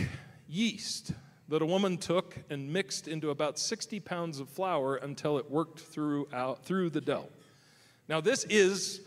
yeast 0.48 1.12
that 1.48 1.62
a 1.62 1.66
woman 1.66 1.96
took 1.96 2.36
and 2.48 2.72
mixed 2.72 3.08
into 3.08 3.30
about 3.30 3.58
60 3.58 3.98
pounds 4.00 4.38
of 4.38 4.48
flour 4.48 4.96
until 4.96 5.38
it 5.38 5.50
worked 5.50 5.80
through, 5.80 6.28
out, 6.32 6.64
through 6.64 6.90
the 6.90 7.00
dough. 7.00 7.28
Now, 8.08 8.20
this 8.20 8.44
is 8.44 9.00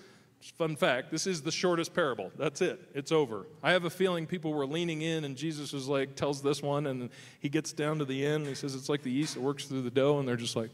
Fun 0.58 0.76
fact 0.76 1.10
this 1.10 1.26
is 1.26 1.42
the 1.42 1.52
shortest 1.52 1.94
parable. 1.94 2.32
That's 2.38 2.62
it. 2.62 2.90
It's 2.94 3.12
over. 3.12 3.48
I 3.62 3.72
have 3.72 3.86
a 3.86 3.90
feeling 3.90 4.28
people 4.28 4.54
were 4.54 4.66
leaning 4.66 5.02
in, 5.02 5.24
and 5.24 5.36
Jesus 5.38 5.74
is 5.74 5.88
like, 5.88 6.16
tells 6.16 6.42
this 6.42 6.62
one, 6.62 6.88
and 6.88 7.10
he 7.40 7.50
gets 7.50 7.72
down 7.72 8.00
to 8.00 8.06
the 8.06 8.26
end. 8.26 8.42
And 8.42 8.48
he 8.48 8.56
says, 8.56 8.76
It's 8.76 8.90
like 8.90 9.04
the 9.04 9.12
yeast 9.12 9.36
that 9.36 9.42
works 9.42 9.66
through 9.66 9.84
the 9.84 9.92
dough, 9.92 10.20
and 10.20 10.28
they're 10.28 10.36
just 10.36 10.56
like, 10.56 10.70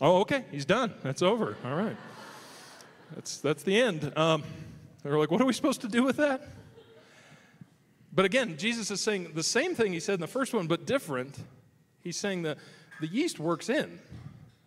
Oh, 0.00 0.20
okay, 0.22 0.44
he's 0.50 0.64
done. 0.64 0.92
That's 1.02 1.22
over. 1.22 1.56
All 1.64 1.76
right. 1.76 1.96
That's, 3.14 3.38
that's 3.38 3.62
the 3.62 3.80
end. 3.80 4.12
Um, 4.16 4.42
they're 5.02 5.18
like, 5.18 5.30
what 5.30 5.40
are 5.40 5.44
we 5.44 5.52
supposed 5.52 5.80
to 5.82 5.88
do 5.88 6.02
with 6.02 6.16
that? 6.16 6.42
But 8.12 8.24
again, 8.24 8.56
Jesus 8.56 8.90
is 8.90 9.00
saying 9.00 9.32
the 9.34 9.42
same 9.42 9.74
thing 9.74 9.92
he 9.92 10.00
said 10.00 10.14
in 10.14 10.20
the 10.20 10.26
first 10.26 10.52
one, 10.54 10.66
but 10.66 10.86
different. 10.86 11.38
He's 12.00 12.16
saying 12.16 12.42
that 12.42 12.58
the 13.00 13.06
yeast 13.06 13.38
works 13.38 13.68
in. 13.68 14.00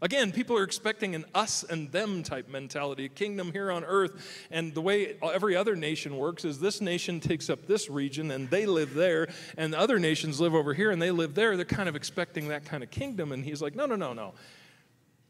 Again, 0.05 0.31
people 0.31 0.55
are 0.55 0.61
expecting 0.61 1.15
an 1.15 1.25
us 1.33 1.63
and 1.63 1.91
them 1.91 2.21
type 2.21 2.47
mentality, 2.47 3.05
a 3.05 3.09
kingdom 3.09 3.51
here 3.51 3.71
on 3.71 3.83
earth. 3.83 4.45
And 4.51 4.71
the 4.71 4.81
way 4.81 5.15
every 5.23 5.55
other 5.55 5.75
nation 5.75 6.15
works 6.17 6.45
is 6.45 6.59
this 6.59 6.79
nation 6.79 7.19
takes 7.19 7.49
up 7.49 7.65
this 7.65 7.89
region 7.89 8.29
and 8.29 8.47
they 8.51 8.67
live 8.67 8.93
there, 8.93 9.29
and 9.57 9.73
the 9.73 9.79
other 9.79 9.97
nations 9.97 10.39
live 10.39 10.53
over 10.53 10.75
here 10.75 10.91
and 10.91 11.01
they 11.01 11.09
live 11.09 11.33
there. 11.33 11.57
They're 11.57 11.65
kind 11.65 11.89
of 11.89 11.95
expecting 11.95 12.49
that 12.49 12.65
kind 12.65 12.83
of 12.83 12.91
kingdom. 12.91 13.31
And 13.31 13.43
he's 13.43 13.63
like, 13.63 13.73
no, 13.73 13.87
no, 13.87 13.95
no, 13.95 14.13
no. 14.13 14.35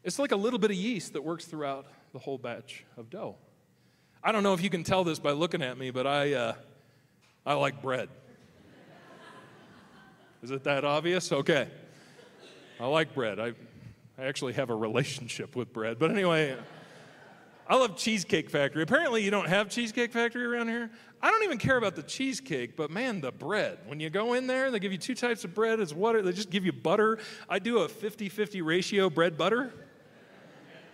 It's 0.04 0.18
like 0.18 0.32
a 0.32 0.36
little 0.36 0.58
bit 0.58 0.70
of 0.70 0.76
yeast 0.76 1.14
that 1.14 1.24
works 1.24 1.46
throughout 1.46 1.86
the 2.12 2.18
whole 2.18 2.36
batch 2.36 2.84
of 2.98 3.08
dough. 3.08 3.36
I 4.22 4.30
don't 4.30 4.42
know 4.42 4.52
if 4.52 4.62
you 4.62 4.68
can 4.68 4.84
tell 4.84 5.04
this 5.04 5.18
by 5.18 5.30
looking 5.30 5.62
at 5.62 5.78
me, 5.78 5.90
but 5.90 6.06
I, 6.06 6.34
uh, 6.34 6.54
I 7.46 7.54
like 7.54 7.80
bread. 7.80 8.10
Is 10.42 10.50
it 10.50 10.64
that 10.64 10.84
obvious? 10.84 11.32
Okay. 11.32 11.66
I 12.78 12.84
like 12.84 13.14
bread. 13.14 13.40
I, 13.40 13.54
I 14.18 14.24
actually 14.24 14.54
have 14.54 14.70
a 14.70 14.74
relationship 14.74 15.54
with 15.54 15.72
bread. 15.72 15.98
But 15.98 16.10
anyway, 16.10 16.56
I 17.68 17.76
love 17.76 17.96
Cheesecake 17.96 18.48
Factory. 18.48 18.82
Apparently, 18.82 19.22
you 19.22 19.30
don't 19.30 19.48
have 19.48 19.68
Cheesecake 19.68 20.12
Factory 20.12 20.44
around 20.44 20.68
here. 20.68 20.90
I 21.20 21.30
don't 21.30 21.42
even 21.44 21.58
care 21.58 21.76
about 21.76 21.96
the 21.96 22.02
cheesecake, 22.02 22.76
but 22.76 22.90
man, 22.90 23.20
the 23.20 23.32
bread. 23.32 23.78
When 23.86 24.00
you 24.00 24.10
go 24.10 24.34
in 24.34 24.46
there, 24.46 24.70
they 24.70 24.78
give 24.78 24.92
you 24.92 24.98
two 24.98 25.14
types 25.14 25.44
of 25.44 25.54
bread. 25.54 25.80
It's 25.80 25.92
water. 25.92 26.22
They 26.22 26.32
just 26.32 26.50
give 26.50 26.64
you 26.64 26.72
butter. 26.72 27.18
I 27.48 27.58
do 27.58 27.78
a 27.78 27.88
50 27.88 28.28
50 28.28 28.62
ratio 28.62 29.10
bread 29.10 29.36
butter. 29.36 29.72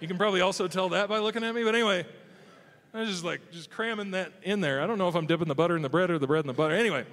You 0.00 0.08
can 0.08 0.16
probably 0.16 0.40
also 0.40 0.66
tell 0.66 0.88
that 0.90 1.08
by 1.08 1.18
looking 1.18 1.44
at 1.44 1.54
me. 1.54 1.64
But 1.64 1.74
anyway, 1.74 2.06
I 2.94 3.00
was 3.00 3.10
just 3.10 3.24
like, 3.24 3.52
just 3.52 3.70
cramming 3.70 4.12
that 4.12 4.32
in 4.42 4.60
there. 4.60 4.80
I 4.80 4.86
don't 4.86 4.98
know 4.98 5.08
if 5.08 5.14
I'm 5.14 5.26
dipping 5.26 5.48
the 5.48 5.54
butter 5.54 5.76
in 5.76 5.82
the 5.82 5.88
bread 5.88 6.10
or 6.10 6.18
the 6.18 6.26
bread 6.26 6.40
in 6.40 6.48
the 6.48 6.54
butter. 6.54 6.74
Anyway. 6.74 7.04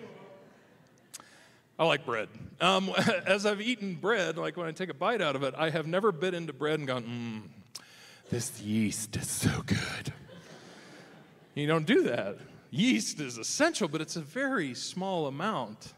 I 1.80 1.86
like 1.86 2.06
bread. 2.06 2.28
Um, 2.60 2.92
as 3.26 3.46
I've 3.46 3.62
eaten 3.62 3.96
bread, 3.96 4.38
like 4.38 4.58
when 4.58 4.68
I 4.68 4.72
take 4.74 4.90
a 4.90 4.94
bite 4.94 5.22
out 5.22 5.38
of 5.38 5.44
it, 5.44 5.54
I 5.58 5.70
have 5.70 5.88
never 5.88 6.12
bit 6.12 6.34
into 6.34 6.52
bread 6.52 6.78
and 6.78 6.88
gone, 6.88 7.04
mmm, 7.04 7.84
this 8.30 8.62
yeast 8.62 9.16
is 9.16 9.30
so 9.30 9.64
good. 9.66 10.14
You 11.56 11.68
don't 11.68 11.86
do 11.86 12.04
that. 12.04 12.38
Yeast 12.70 13.22
is 13.22 13.38
essential, 13.38 13.88
but 13.88 14.02
it's 14.02 14.18
a 14.18 14.22
very 14.22 14.74
small 14.74 15.26
amount. 15.28 15.94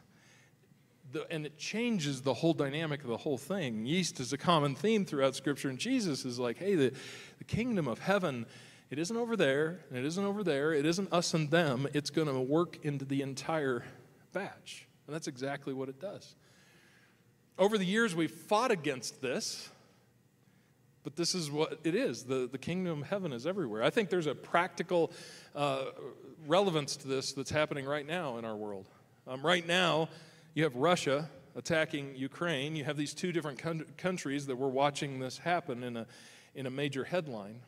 The, 1.11 1.29
and 1.31 1.47
it 1.47 1.57
changes 1.57 2.21
the 2.21 2.35
whole 2.35 2.53
dynamic 2.53 3.01
of 3.01 3.07
the 3.07 3.17
whole 3.17 3.39
thing. 3.39 3.85
Yeast 3.85 4.19
is 4.19 4.31
a 4.31 4.37
common 4.37 4.75
theme 4.75 5.03
throughout 5.03 5.35
Scripture, 5.35 5.67
and 5.67 5.79
Jesus 5.79 6.25
is 6.25 6.37
like, 6.37 6.57
hey, 6.57 6.75
the, 6.75 6.93
the 7.39 7.43
kingdom 7.43 7.87
of 7.87 7.99
heaven, 7.99 8.45
it 8.91 8.99
isn't 8.99 9.17
over 9.17 9.35
there, 9.35 9.79
and 9.89 9.97
it 9.97 10.05
isn't 10.05 10.23
over 10.23 10.43
there, 10.43 10.73
it 10.73 10.85
isn't 10.85 11.11
us 11.11 11.33
and 11.33 11.49
them, 11.49 11.87
it's 11.93 12.11
going 12.11 12.27
to 12.27 12.39
work 12.39 12.77
into 12.83 13.03
the 13.03 13.21
entire 13.23 13.83
batch. 14.31 14.87
And 15.11 15.15
that's 15.17 15.27
exactly 15.27 15.73
what 15.73 15.89
it 15.89 15.99
does. 15.99 16.35
Over 17.59 17.77
the 17.77 17.83
years, 17.83 18.15
we've 18.15 18.31
fought 18.31 18.71
against 18.71 19.21
this, 19.21 19.67
but 21.03 21.17
this 21.17 21.35
is 21.35 21.51
what 21.51 21.81
it 21.83 21.95
is. 21.95 22.23
The, 22.23 22.47
the 22.49 22.57
kingdom 22.57 23.01
of 23.01 23.07
heaven 23.09 23.33
is 23.33 23.45
everywhere. 23.45 23.83
I 23.83 23.89
think 23.89 24.09
there's 24.09 24.25
a 24.25 24.33
practical 24.33 25.11
uh, 25.53 25.87
relevance 26.47 26.95
to 26.95 27.09
this 27.09 27.33
that's 27.33 27.51
happening 27.51 27.85
right 27.85 28.07
now 28.07 28.37
in 28.37 28.45
our 28.45 28.55
world. 28.55 28.85
Um, 29.27 29.45
right 29.45 29.67
now, 29.67 30.07
you 30.53 30.63
have 30.63 30.77
Russia 30.77 31.29
attacking 31.57 32.15
Ukraine. 32.15 32.77
You 32.77 32.85
have 32.85 32.95
these 32.95 33.13
two 33.13 33.33
different 33.33 33.61
countries 33.97 34.45
that 34.47 34.55
we're 34.55 34.69
watching 34.69 35.19
this 35.19 35.37
happen 35.39 35.83
in 35.83 35.97
a, 35.97 36.07
in 36.55 36.67
a 36.67 36.71
major 36.71 37.03
headline. 37.03 37.59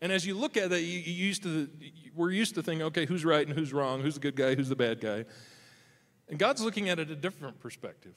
And 0.00 0.12
as 0.12 0.24
you 0.24 0.38
look 0.38 0.56
at 0.56 0.70
it, 0.70 0.82
you, 0.82 1.00
you 1.00 1.12
used 1.12 1.42
to, 1.42 1.68
we're 2.14 2.30
used 2.30 2.54
to 2.54 2.62
thinking, 2.62 2.84
okay, 2.84 3.06
who's 3.06 3.24
right 3.24 3.44
and 3.44 3.58
who's 3.58 3.72
wrong, 3.72 4.02
who's 4.02 4.14
the 4.14 4.20
good 4.20 4.36
guy, 4.36 4.54
who's 4.54 4.68
the 4.68 4.76
bad 4.76 5.00
guy. 5.00 5.24
And 6.30 6.38
God's 6.38 6.62
looking 6.62 6.88
at 6.88 6.98
it 7.00 7.10
a 7.10 7.16
different 7.16 7.60
perspective 7.60 8.14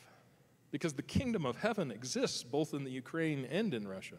because 0.69 0.93
the 0.93 1.01
kingdom 1.01 1.45
of 1.45 1.57
heaven 1.57 1.91
exists 1.91 2.43
both 2.43 2.73
in 2.73 2.83
the 2.83 2.91
Ukraine 2.91 3.45
and 3.45 3.73
in 3.73 3.87
Russia. 3.87 4.17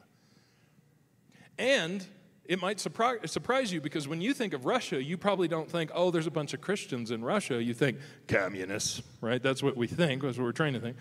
And 1.59 2.05
it 2.45 2.61
might 2.61 2.81
surprise, 2.81 3.31
surprise 3.31 3.73
you 3.73 3.81
because 3.81 4.09
when 4.09 4.21
you 4.21 4.35
think 4.35 4.53
of 4.53 4.67
Russia, 4.67 5.03
you 5.03 5.17
probably 5.17 5.47
don't 5.47 5.71
think, 5.71 5.93
oh, 5.95 6.11
there's 6.11 6.27
a 6.27 6.33
bunch 6.33 6.53
of 6.55 6.61
Christians 6.61 7.13
in 7.13 7.25
Russia. 7.25 7.63
You 7.63 7.73
think 7.73 7.99
communists, 8.27 9.01
right? 9.21 9.41
That's 9.41 9.63
what 9.63 9.77
we 9.77 9.87
think, 9.87 10.23
that's 10.23 10.37
what 10.37 10.45
we're 10.45 10.53
trying 10.53 10.75
to 10.75 10.81
think. 10.81 10.97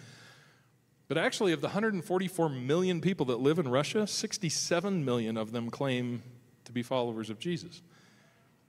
But 1.08 1.18
actually, 1.18 1.52
of 1.52 1.62
the 1.62 1.68
144 1.68 2.48
million 2.50 3.02
people 3.02 3.26
that 3.26 3.40
live 3.40 3.60
in 3.60 3.68
Russia, 3.68 4.08
67 4.08 5.04
million 5.04 5.36
of 5.36 5.52
them 5.52 5.70
claim 5.70 6.24
to 6.66 6.72
be 6.72 6.84
followers 6.84 7.30
of 7.30 7.40
Jesus. 7.40 7.82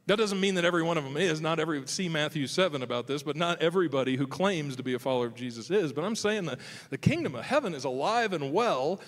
That 0.06 0.18
doesn't 0.18 0.40
mean 0.40 0.56
that 0.56 0.66
every 0.66 0.82
one 0.82 0.98
of 0.98 1.04
them 1.04 1.16
is. 1.16 1.40
Not 1.40 1.58
every, 1.58 1.86
see 1.86 2.10
Matthew 2.10 2.46
7 2.46 2.82
about 2.82 3.06
this, 3.06 3.22
but 3.22 3.36
not 3.36 3.62
everybody 3.62 4.16
who 4.16 4.26
claims 4.26 4.76
to 4.76 4.82
be 4.82 4.92
a 4.92 4.98
follower 4.98 5.26
of 5.26 5.34
Jesus 5.34 5.70
is. 5.70 5.92
But 5.92 6.04
I'm 6.04 6.16
saying 6.16 6.44
that 6.46 6.58
the 6.90 6.98
kingdom 6.98 7.34
of 7.34 7.44
heaven 7.44 7.74
is 7.74 7.84
alive 7.84 8.34
and 8.34 8.52
well 8.52 9.00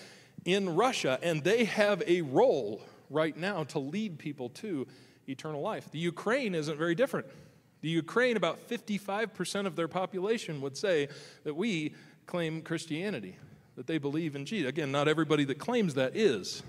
in 0.47 0.75
Russia, 0.75 1.19
and 1.23 1.45
they 1.45 1.65
have 1.65 2.03
a 2.07 2.23
role 2.23 2.81
right 3.11 3.37
now 3.37 3.65
to 3.65 3.79
lead 3.79 4.19
people 4.19 4.49
to 4.51 4.87
eternal 5.29 5.61
life. 5.61 5.91
The 5.91 5.99
Ukraine 5.99 6.55
isn't 6.55 6.79
very 6.79 6.95
different. 6.95 7.27
The 7.83 7.89
Ukraine, 7.91 8.37
about 8.37 8.69
55% 8.69 9.67
of 9.67 9.77
their 9.77 9.89
population 9.89 10.61
would 10.63 10.77
say 10.77 11.09
that 11.45 11.55
we 11.55 11.95
claim 12.27 12.63
Christianity, 12.63 13.37
that 13.77 13.87
they 13.87 13.99
believe 13.99 14.35
in 14.35 14.47
Jesus. 14.47 14.69
Again, 14.69 14.91
not 14.91 15.09
everybody 15.09 15.45
that 15.45 15.59
claims 15.59 15.95
that 15.95 16.17
is. 16.17 16.63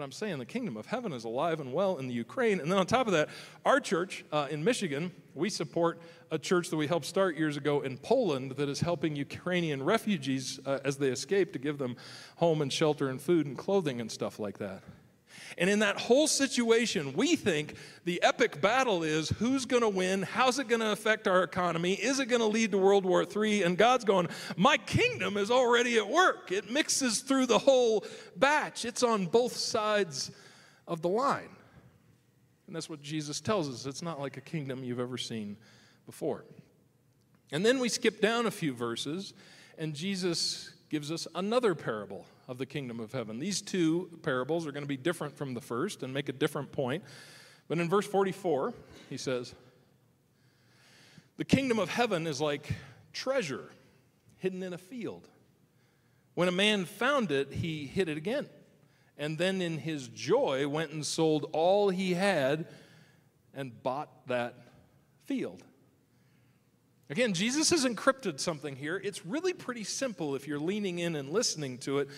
But 0.00 0.04
I'm 0.04 0.12
saying 0.12 0.38
the 0.38 0.46
kingdom 0.46 0.78
of 0.78 0.86
heaven 0.86 1.12
is 1.12 1.24
alive 1.24 1.60
and 1.60 1.74
well 1.74 1.98
in 1.98 2.08
the 2.08 2.14
Ukraine. 2.14 2.58
And 2.58 2.72
then 2.72 2.78
on 2.78 2.86
top 2.86 3.06
of 3.06 3.12
that, 3.12 3.28
our 3.66 3.80
church 3.80 4.24
uh, 4.32 4.48
in 4.50 4.64
Michigan, 4.64 5.12
we 5.34 5.50
support 5.50 6.00
a 6.30 6.38
church 6.38 6.70
that 6.70 6.78
we 6.78 6.86
helped 6.86 7.04
start 7.04 7.36
years 7.36 7.58
ago 7.58 7.82
in 7.82 7.98
Poland 7.98 8.52
that 8.52 8.70
is 8.70 8.80
helping 8.80 9.14
Ukrainian 9.14 9.82
refugees 9.82 10.58
uh, 10.64 10.78
as 10.86 10.96
they 10.96 11.08
escape 11.08 11.52
to 11.52 11.58
give 11.58 11.76
them 11.76 11.96
home 12.36 12.62
and 12.62 12.72
shelter 12.72 13.10
and 13.10 13.20
food 13.20 13.44
and 13.44 13.58
clothing 13.58 14.00
and 14.00 14.10
stuff 14.10 14.38
like 14.38 14.56
that. 14.56 14.82
And 15.58 15.68
in 15.68 15.80
that 15.80 15.98
whole 15.98 16.26
situation, 16.26 17.12
we 17.14 17.36
think 17.36 17.74
the 18.04 18.22
epic 18.22 18.60
battle 18.60 19.02
is 19.02 19.28
who's 19.30 19.64
going 19.64 19.82
to 19.82 19.88
win? 19.88 20.22
How's 20.22 20.58
it 20.58 20.68
going 20.68 20.80
to 20.80 20.92
affect 20.92 21.28
our 21.28 21.42
economy? 21.42 21.94
Is 21.94 22.20
it 22.20 22.26
going 22.26 22.40
to 22.40 22.46
lead 22.46 22.72
to 22.72 22.78
World 22.78 23.04
War 23.04 23.24
III? 23.24 23.64
And 23.64 23.76
God's 23.76 24.04
going, 24.04 24.28
My 24.56 24.76
kingdom 24.76 25.36
is 25.36 25.50
already 25.50 25.98
at 25.98 26.08
work. 26.08 26.52
It 26.52 26.70
mixes 26.70 27.20
through 27.20 27.46
the 27.46 27.58
whole 27.58 28.04
batch, 28.36 28.84
it's 28.84 29.02
on 29.02 29.26
both 29.26 29.56
sides 29.56 30.30
of 30.86 31.02
the 31.02 31.08
line. 31.08 31.50
And 32.66 32.76
that's 32.76 32.88
what 32.88 33.02
Jesus 33.02 33.40
tells 33.40 33.68
us. 33.68 33.84
It's 33.84 34.02
not 34.02 34.20
like 34.20 34.36
a 34.36 34.40
kingdom 34.40 34.84
you've 34.84 35.00
ever 35.00 35.18
seen 35.18 35.56
before. 36.06 36.44
And 37.50 37.66
then 37.66 37.80
we 37.80 37.88
skip 37.88 38.20
down 38.20 38.46
a 38.46 38.50
few 38.50 38.72
verses, 38.72 39.34
and 39.76 39.92
Jesus 39.92 40.72
gives 40.88 41.10
us 41.10 41.26
another 41.34 41.74
parable 41.74 42.26
of 42.50 42.58
the 42.58 42.66
kingdom 42.66 42.98
of 42.98 43.12
heaven. 43.12 43.38
These 43.38 43.62
two 43.62 44.18
parables 44.22 44.66
are 44.66 44.72
going 44.72 44.82
to 44.82 44.88
be 44.88 44.96
different 44.96 45.36
from 45.36 45.54
the 45.54 45.60
first 45.60 46.02
and 46.02 46.12
make 46.12 46.28
a 46.28 46.32
different 46.32 46.72
point. 46.72 47.04
But 47.68 47.78
in 47.78 47.88
verse 47.88 48.06
44, 48.08 48.74
he 49.08 49.16
says, 49.16 49.54
The 51.36 51.44
kingdom 51.44 51.78
of 51.78 51.88
heaven 51.88 52.26
is 52.26 52.40
like 52.40 52.72
treasure 53.12 53.70
hidden 54.38 54.64
in 54.64 54.72
a 54.72 54.78
field. 54.78 55.28
When 56.34 56.48
a 56.48 56.52
man 56.52 56.86
found 56.86 57.30
it, 57.30 57.52
he 57.52 57.86
hid 57.86 58.08
it 58.08 58.16
again. 58.16 58.48
And 59.16 59.38
then 59.38 59.62
in 59.62 59.78
his 59.78 60.08
joy 60.08 60.66
went 60.66 60.90
and 60.90 61.06
sold 61.06 61.50
all 61.52 61.88
he 61.88 62.14
had 62.14 62.66
and 63.54 63.80
bought 63.80 64.26
that 64.26 64.54
field. 65.24 65.62
Again, 67.10 67.34
Jesus 67.34 67.70
has 67.70 67.84
encrypted 67.84 68.38
something 68.38 68.76
here. 68.76 69.00
It's 69.02 69.26
really 69.26 69.52
pretty 69.52 69.82
simple 69.82 70.36
if 70.36 70.46
you're 70.46 70.60
leaning 70.60 71.00
in 71.00 71.16
and 71.16 71.30
listening 71.30 71.78
to 71.78 71.98
it. 71.98 72.08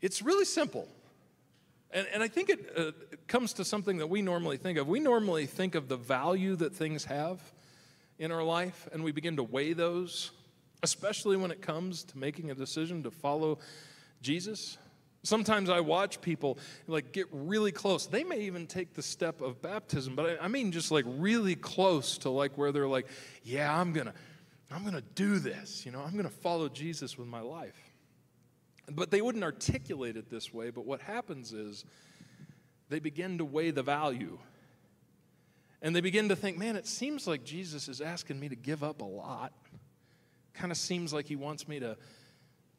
It's 0.00 0.22
really 0.22 0.44
simple. 0.44 0.86
And, 1.90 2.06
and 2.14 2.22
I 2.22 2.28
think 2.28 2.48
it, 2.48 2.72
uh, 2.76 2.92
it 3.10 3.26
comes 3.26 3.54
to 3.54 3.64
something 3.64 3.96
that 3.96 4.06
we 4.06 4.22
normally 4.22 4.56
think 4.56 4.78
of. 4.78 4.86
We 4.86 5.00
normally 5.00 5.46
think 5.46 5.74
of 5.74 5.88
the 5.88 5.96
value 5.96 6.54
that 6.56 6.76
things 6.76 7.06
have 7.06 7.40
in 8.20 8.30
our 8.30 8.44
life, 8.44 8.88
and 8.92 9.02
we 9.02 9.10
begin 9.10 9.34
to 9.34 9.42
weigh 9.42 9.72
those, 9.72 10.30
especially 10.84 11.36
when 11.36 11.50
it 11.50 11.60
comes 11.60 12.04
to 12.04 12.18
making 12.18 12.52
a 12.52 12.54
decision 12.54 13.02
to 13.02 13.10
follow 13.10 13.58
Jesus. 14.22 14.78
Sometimes 15.24 15.68
I 15.68 15.80
watch 15.80 16.20
people 16.20 16.58
like 16.86 17.12
get 17.12 17.26
really 17.32 17.72
close. 17.72 18.06
They 18.06 18.24
may 18.24 18.40
even 18.42 18.66
take 18.66 18.94
the 18.94 19.02
step 19.02 19.40
of 19.40 19.60
baptism, 19.60 20.14
but 20.14 20.38
I, 20.40 20.44
I 20.44 20.48
mean 20.48 20.72
just 20.72 20.90
like 20.90 21.04
really 21.06 21.54
close 21.54 22.18
to 22.18 22.30
like 22.30 22.56
where 22.56 22.72
they're 22.72 22.88
like, 22.88 23.08
yeah, 23.42 23.78
I'm 23.78 23.92
gonna, 23.92 24.14
I'm 24.70 24.84
gonna 24.84 25.02
do 25.14 25.38
this. 25.38 25.84
You 25.84 25.92
know, 25.92 26.00
I'm 26.00 26.16
gonna 26.16 26.28
follow 26.28 26.68
Jesus 26.68 27.18
with 27.18 27.28
my 27.28 27.40
life. 27.40 27.78
But 28.90 29.10
they 29.10 29.20
wouldn't 29.20 29.44
articulate 29.44 30.16
it 30.16 30.30
this 30.30 30.52
way. 30.52 30.70
But 30.70 30.86
what 30.86 31.02
happens 31.02 31.52
is 31.52 31.84
they 32.88 33.00
begin 33.00 33.38
to 33.38 33.44
weigh 33.44 33.70
the 33.70 33.82
value. 33.82 34.38
And 35.82 35.94
they 35.94 36.00
begin 36.00 36.28
to 36.30 36.36
think, 36.36 36.58
man, 36.58 36.76
it 36.76 36.86
seems 36.86 37.26
like 37.26 37.44
Jesus 37.44 37.88
is 37.88 38.00
asking 38.00 38.40
me 38.40 38.48
to 38.48 38.56
give 38.56 38.82
up 38.82 39.00
a 39.00 39.04
lot. 39.04 39.52
Kind 40.54 40.72
of 40.72 40.78
seems 40.78 41.12
like 41.12 41.26
he 41.26 41.36
wants 41.36 41.68
me 41.68 41.78
to, 41.80 41.96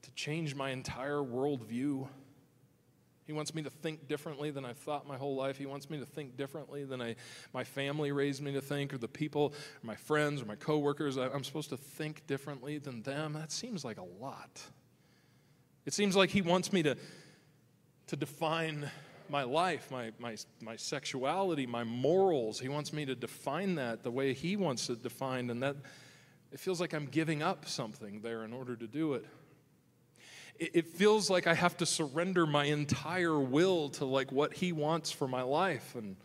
to 0.01 0.11
change 0.15 0.55
my 0.55 0.71
entire 0.71 1.19
worldview. 1.19 2.07
He 3.29 3.33
wants 3.33 3.53
me 3.53 3.61
to 3.61 3.69
think 3.69 4.07
differently 4.07 4.49
than 4.49 4.65
I've 4.65 4.79
thought 4.79 5.07
my 5.07 5.15
whole 5.15 5.35
life. 5.35 5.55
He 5.55 5.67
wants 5.67 5.87
me 5.87 5.99
to 5.99 6.05
think 6.07 6.35
differently 6.35 6.83
than 6.83 6.99
I, 6.99 7.15
my 7.53 7.63
family 7.63 8.11
raised 8.11 8.41
me 8.41 8.53
to 8.53 8.59
think, 8.59 8.91
or 8.91 8.97
the 8.97 9.07
people, 9.07 9.53
or 9.53 9.85
my 9.85 9.93
friends, 9.93 10.41
or 10.41 10.45
my 10.45 10.55
coworkers. 10.55 11.15
I, 11.15 11.27
I'm 11.27 11.43
supposed 11.43 11.69
to 11.69 11.77
think 11.77 12.25
differently 12.25 12.79
than 12.79 13.03
them. 13.03 13.33
That 13.33 13.51
seems 13.51 13.85
like 13.85 13.99
a 13.99 14.03
lot. 14.19 14.63
It 15.85 15.93
seems 15.93 16.15
like 16.15 16.31
He 16.31 16.41
wants 16.41 16.73
me 16.73 16.81
to, 16.81 16.97
to 18.07 18.15
define 18.15 18.89
my 19.29 19.43
life, 19.43 19.91
my, 19.91 20.11
my, 20.17 20.35
my 20.59 20.75
sexuality, 20.75 21.67
my 21.67 21.83
morals. 21.83 22.59
He 22.59 22.67
wants 22.67 22.91
me 22.91 23.05
to 23.05 23.13
define 23.13 23.75
that 23.75 24.01
the 24.01 24.09
way 24.09 24.33
He 24.33 24.55
wants 24.55 24.89
it 24.89 25.03
defined, 25.03 25.51
and 25.51 25.61
that 25.61 25.75
it 26.51 26.59
feels 26.59 26.81
like 26.81 26.93
I'm 26.93 27.05
giving 27.05 27.43
up 27.43 27.67
something 27.67 28.21
there 28.21 28.43
in 28.43 28.53
order 28.53 28.75
to 28.75 28.87
do 28.87 29.13
it. 29.13 29.27
It, 30.59 30.87
feels 30.87 31.29
like 31.29 31.47
I 31.47 31.53
have 31.53 31.77
to 31.77 31.85
surrender 31.85 32.45
my 32.45 32.65
entire 32.65 33.39
will 33.39 33.89
to 33.91 34.05
like 34.05 34.31
what 34.31 34.53
He 34.53 34.73
wants 34.73 35.09
for 35.09 35.27
my 35.27 35.41
life, 35.41 35.95
and 35.95 36.17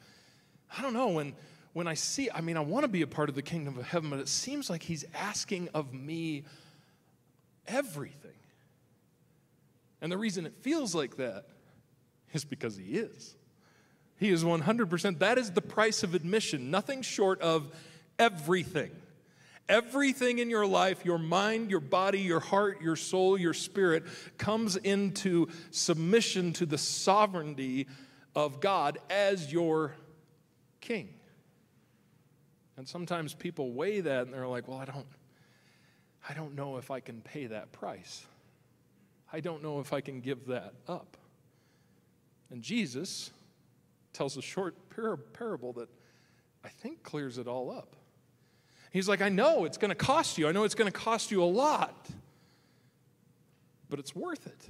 I 0.77 0.83
don't 0.83 0.92
know 0.92 1.09
when 1.09 1.35
when 1.73 1.87
I 1.87 1.94
see. 1.94 2.31
I 2.31 2.40
mean, 2.40 2.57
I 2.57 2.61
want 2.61 2.85
to 2.85 2.88
be 2.88 3.03
a 3.03 3.07
part 3.07 3.29
of 3.29 3.37
the 3.37 3.42
kingdom 3.42 3.79
of 3.79 3.85
heaven, 3.87 4.11
but 4.11 4.18
it 4.18 4.29
seems 4.29 4.68
like 4.68 4.83
He's 4.83 5.05
asking 5.14 5.68
of 5.73 5.94
me 5.94 6.44
everything. 7.66 8.31
And 10.01 10.11
the 10.11 10.18
reason 10.18 10.47
it 10.47 10.55
feels 10.62 10.94
like 10.94 11.16
that 11.16 11.47
is 12.33 12.44
because 12.44 12.77
He 12.77 12.97
is. 12.97 13.37
He 14.18 14.31
is 14.31 14.44
100%. 14.44 15.18
That 15.18 15.38
is 15.38 15.51
the 15.51 15.61
price 15.61 16.03
of 16.03 16.14
admission, 16.14 16.70
nothing 16.70 17.03
short 17.03 17.40
of 17.40 17.75
everything. 18.18 18.90
Everything 19.68 20.40
in 20.40 20.50
your 20.50 20.66
life, 20.66 21.05
your 21.05 21.18
mind, 21.18 21.70
your 21.70 21.81
body, 21.81 22.20
your 22.20 22.40
heart, 22.40 22.83
your 22.83 22.96
soul, 22.96 23.38
your 23.38 23.55
spirit, 23.55 24.05
comes 24.37 24.77
into 24.77 25.48
submission 25.70 26.53
to 26.55 26.66
the 26.66 26.77
sovereignty 26.77 27.87
of 28.35 28.61
God 28.61 28.98
as 29.09 29.50
your 29.50 29.94
king. 30.81 31.09
And 32.77 32.87
sometimes 32.87 33.35
people 33.35 33.72
weigh 33.72 34.00
that 34.00 34.27
and 34.27 34.35
they're 34.35 34.46
like, 34.46 34.68
well, 34.68 34.79
I 34.79 34.85
don't, 34.85 35.07
I 36.29 36.35
don't 36.35 36.55
know 36.55 36.77
if 36.77 36.90
I 36.90 37.00
can 37.00 37.20
pay 37.20 37.46
that 37.46 37.72
price. 37.72 38.27
I 39.33 39.40
don't 39.40 39.62
know 39.62 39.81
if 39.81 39.92
I 39.92 40.00
can 40.00 40.20
give 40.20 40.46
that 40.46 40.74
up. 40.87 41.16
And 42.50 42.62
Jesus 42.62 43.31
tells 44.12 44.37
a 44.37 44.42
short 44.42 44.77
par- 44.90 45.16
parable 45.16 45.72
that 45.74 45.88
I 46.64 46.68
think 46.68 47.03
clears 47.03 47.38
it 47.38 47.46
all 47.46 47.70
up. 47.70 47.96
He's 48.94 49.09
like, 49.09 49.20
I 49.20 49.28
know 49.28 49.64
it's 49.64 49.76
going 49.76 49.88
to 49.88 49.96
cost 49.96 50.38
you. 50.38 50.46
I 50.46 50.52
know 50.52 50.62
it's 50.62 50.76
going 50.76 50.90
to 50.90 50.96
cost 50.96 51.33
you 51.33 51.42
a 51.42 51.44
lot, 51.44 52.09
but 53.90 53.98
it's 53.98 54.14
worth 54.14 54.46
it. 54.46 54.68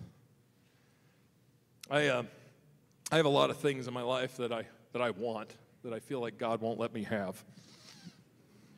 I, 1.90 2.06
uh, 2.06 2.22
I 3.12 3.16
have 3.18 3.26
a 3.26 3.28
lot 3.28 3.50
of 3.50 3.58
things 3.58 3.86
in 3.86 3.92
my 3.92 4.00
life 4.00 4.38
that 4.38 4.50
I, 4.50 4.64
that 4.94 5.02
I 5.02 5.10
want 5.10 5.54
that 5.82 5.92
I 5.92 5.98
feel 5.98 6.20
like 6.20 6.38
God 6.38 6.62
won't 6.62 6.80
let 6.80 6.94
me 6.94 7.02
have. 7.02 7.44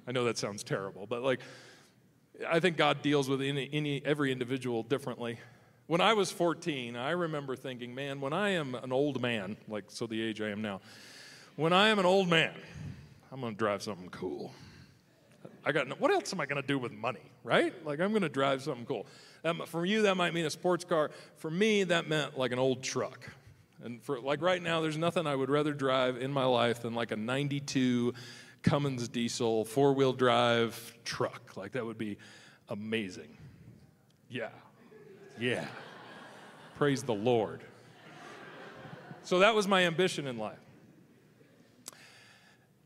I 0.08 0.10
know 0.10 0.24
that 0.24 0.36
sounds 0.36 0.64
terrible, 0.64 1.06
but 1.06 1.22
like, 1.22 1.38
I 2.48 2.58
think 2.58 2.76
God 2.76 3.00
deals 3.00 3.28
with 3.28 3.40
any, 3.40 3.70
any, 3.72 4.04
every 4.04 4.32
individual 4.32 4.82
differently. 4.82 5.38
When 5.86 6.00
I 6.00 6.14
was 6.14 6.32
14, 6.32 6.96
I 6.96 7.10
remember 7.10 7.54
thinking, 7.54 7.94
man, 7.94 8.20
when 8.20 8.32
I 8.32 8.48
am 8.48 8.74
an 8.74 8.92
old 8.92 9.22
man, 9.22 9.56
like 9.68 9.84
so 9.90 10.08
the 10.08 10.20
age 10.20 10.40
I 10.40 10.48
am 10.48 10.60
now, 10.60 10.80
when 11.54 11.72
I 11.72 11.90
am 11.90 12.00
an 12.00 12.04
old 12.04 12.28
man, 12.28 12.52
I'm 13.30 13.40
going 13.40 13.54
to 13.54 13.58
drive 13.58 13.84
something 13.84 14.08
cool. 14.08 14.52
I 15.66 15.72
got 15.72 16.00
what 16.00 16.12
else 16.12 16.32
am 16.32 16.40
I 16.40 16.46
going 16.46 16.62
to 16.62 16.66
do 16.66 16.78
with 16.78 16.92
money, 16.92 17.32
right? 17.42 17.74
Like 17.84 18.00
I'm 18.00 18.10
going 18.10 18.22
to 18.22 18.28
drive 18.28 18.62
something 18.62 18.86
cool. 18.86 19.04
Um, 19.44 19.62
for 19.66 19.84
you, 19.84 20.02
that 20.02 20.16
might 20.16 20.32
mean 20.32 20.46
a 20.46 20.50
sports 20.50 20.84
car. 20.84 21.10
For 21.36 21.50
me, 21.50 21.82
that 21.84 22.08
meant 22.08 22.38
like 22.38 22.52
an 22.52 22.60
old 22.60 22.84
truck. 22.84 23.28
And 23.82 24.00
for 24.00 24.20
like 24.20 24.40
right 24.42 24.62
now, 24.62 24.80
there's 24.80 24.96
nothing 24.96 25.26
I 25.26 25.34
would 25.34 25.50
rather 25.50 25.74
drive 25.74 26.18
in 26.18 26.32
my 26.32 26.44
life 26.44 26.82
than 26.82 26.94
like 26.94 27.10
a 27.10 27.16
92 27.16 28.14
Cummins 28.62 29.08
diesel 29.08 29.64
four 29.64 29.92
wheel 29.92 30.12
drive 30.12 30.94
truck. 31.04 31.56
Like 31.56 31.72
that 31.72 31.84
would 31.84 31.98
be 31.98 32.16
amazing. 32.68 33.36
Yeah. 34.28 34.50
Yeah. 35.38 35.66
Praise 36.76 37.02
the 37.02 37.14
Lord. 37.14 37.62
So 39.24 39.40
that 39.40 39.54
was 39.54 39.66
my 39.66 39.84
ambition 39.84 40.28
in 40.28 40.38
life. 40.38 40.58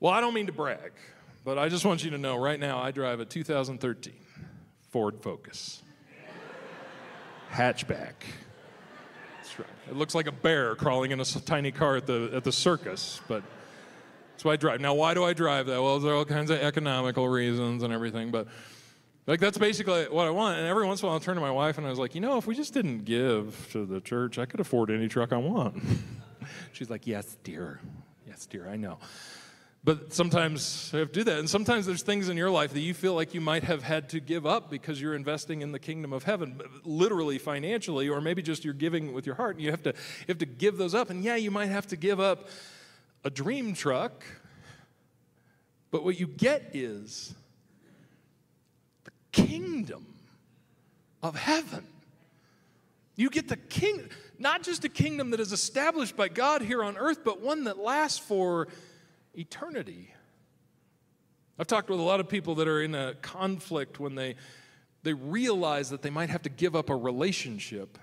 Well, 0.00 0.12
I 0.12 0.20
don't 0.22 0.32
mean 0.32 0.46
to 0.46 0.52
brag, 0.52 0.92
but 1.44 1.58
I 1.58 1.68
just 1.68 1.84
want 1.84 2.04
you 2.04 2.10
to 2.10 2.18
know 2.18 2.36
right 2.36 2.58
now 2.58 2.78
I 2.78 2.90
drive 2.90 3.20
a 3.20 3.24
2013 3.24 4.14
Ford 4.90 5.16
Focus. 5.20 5.82
Hatchback. 7.52 8.14
That's 9.36 9.58
right. 9.58 9.68
It 9.88 9.96
looks 9.96 10.14
like 10.14 10.26
a 10.26 10.32
bear 10.32 10.74
crawling 10.76 11.10
in 11.10 11.20
a 11.20 11.24
tiny 11.24 11.72
car 11.72 11.96
at 11.96 12.06
the, 12.06 12.30
at 12.32 12.44
the 12.44 12.52
circus, 12.52 13.20
but 13.26 13.42
that's 14.32 14.44
why 14.44 14.52
I 14.52 14.56
drive. 14.56 14.80
Now, 14.80 14.94
why 14.94 15.14
do 15.14 15.24
I 15.24 15.32
drive 15.32 15.66
that? 15.66 15.82
Well, 15.82 15.98
there 15.98 16.12
are 16.12 16.16
all 16.16 16.24
kinds 16.24 16.50
of 16.50 16.60
economical 16.60 17.28
reasons 17.28 17.82
and 17.82 17.92
everything, 17.92 18.30
but 18.30 18.46
like 19.26 19.40
that's 19.40 19.58
basically 19.58 20.04
what 20.04 20.26
I 20.26 20.30
want. 20.30 20.58
And 20.58 20.66
every 20.66 20.86
once 20.86 21.02
in 21.02 21.06
a 21.06 21.08
while, 21.08 21.14
I'll 21.14 21.20
turn 21.20 21.34
to 21.34 21.40
my 21.40 21.50
wife 21.50 21.78
and 21.78 21.86
I 21.86 21.90
was 21.90 21.98
like, 21.98 22.14
you 22.14 22.20
know, 22.20 22.38
if 22.38 22.46
we 22.46 22.54
just 22.54 22.72
didn't 22.72 23.04
give 23.04 23.68
to 23.72 23.84
the 23.84 24.00
church, 24.00 24.38
I 24.38 24.46
could 24.46 24.60
afford 24.60 24.90
any 24.90 25.08
truck 25.08 25.32
I 25.32 25.36
want. 25.36 25.82
She's 26.72 26.90
like, 26.90 27.06
yes, 27.06 27.36
dear. 27.44 27.80
Yes, 28.26 28.46
dear, 28.46 28.68
I 28.68 28.76
know. 28.76 28.98
But 29.82 30.12
sometimes 30.12 30.90
I 30.92 30.98
have 30.98 31.12
to 31.12 31.20
do 31.20 31.24
that. 31.24 31.38
And 31.38 31.48
sometimes 31.48 31.86
there's 31.86 32.02
things 32.02 32.28
in 32.28 32.36
your 32.36 32.50
life 32.50 32.74
that 32.74 32.80
you 32.80 32.92
feel 32.92 33.14
like 33.14 33.32
you 33.32 33.40
might 33.40 33.64
have 33.64 33.82
had 33.82 34.10
to 34.10 34.20
give 34.20 34.44
up 34.44 34.70
because 34.70 35.00
you're 35.00 35.14
investing 35.14 35.62
in 35.62 35.72
the 35.72 35.78
kingdom 35.78 36.12
of 36.12 36.24
heaven, 36.24 36.60
literally 36.84 37.38
financially, 37.38 38.08
or 38.08 38.20
maybe 38.20 38.42
just 38.42 38.62
you're 38.62 38.74
giving 38.74 39.14
with 39.14 39.24
your 39.24 39.36
heart. 39.36 39.56
And 39.56 39.64
you 39.64 39.70
have 39.70 39.82
to, 39.84 39.90
you 39.90 40.26
have 40.28 40.38
to 40.38 40.46
give 40.46 40.76
those 40.76 40.94
up. 40.94 41.08
And 41.08 41.24
yeah, 41.24 41.36
you 41.36 41.50
might 41.50 41.70
have 41.70 41.86
to 41.88 41.96
give 41.96 42.20
up 42.20 42.48
a 43.24 43.30
dream 43.30 43.72
truck. 43.72 44.22
But 45.90 46.04
what 46.04 46.20
you 46.20 46.26
get 46.26 46.70
is 46.74 47.34
the 49.04 49.12
kingdom 49.32 50.06
of 51.22 51.36
heaven. 51.36 51.86
You 53.16 53.30
get 53.30 53.48
the 53.48 53.56
king, 53.56 54.10
not 54.38 54.62
just 54.62 54.84
a 54.84 54.90
kingdom 54.90 55.30
that 55.30 55.40
is 55.40 55.52
established 55.52 56.18
by 56.18 56.28
God 56.28 56.60
here 56.60 56.84
on 56.84 56.98
earth, 56.98 57.24
but 57.24 57.40
one 57.40 57.64
that 57.64 57.78
lasts 57.78 58.18
for 58.18 58.68
eternity. 59.34 60.14
I've 61.58 61.66
talked 61.66 61.90
with 61.90 62.00
a 62.00 62.02
lot 62.02 62.20
of 62.20 62.28
people 62.28 62.54
that 62.56 62.68
are 62.68 62.82
in 62.82 62.94
a 62.94 63.14
conflict 63.14 64.00
when 64.00 64.14
they, 64.14 64.36
they 65.02 65.12
realize 65.12 65.90
that 65.90 66.02
they 66.02 66.10
might 66.10 66.30
have 66.30 66.42
to 66.42 66.48
give 66.48 66.74
up 66.74 66.88
a 66.88 66.96
relationship 66.96 67.98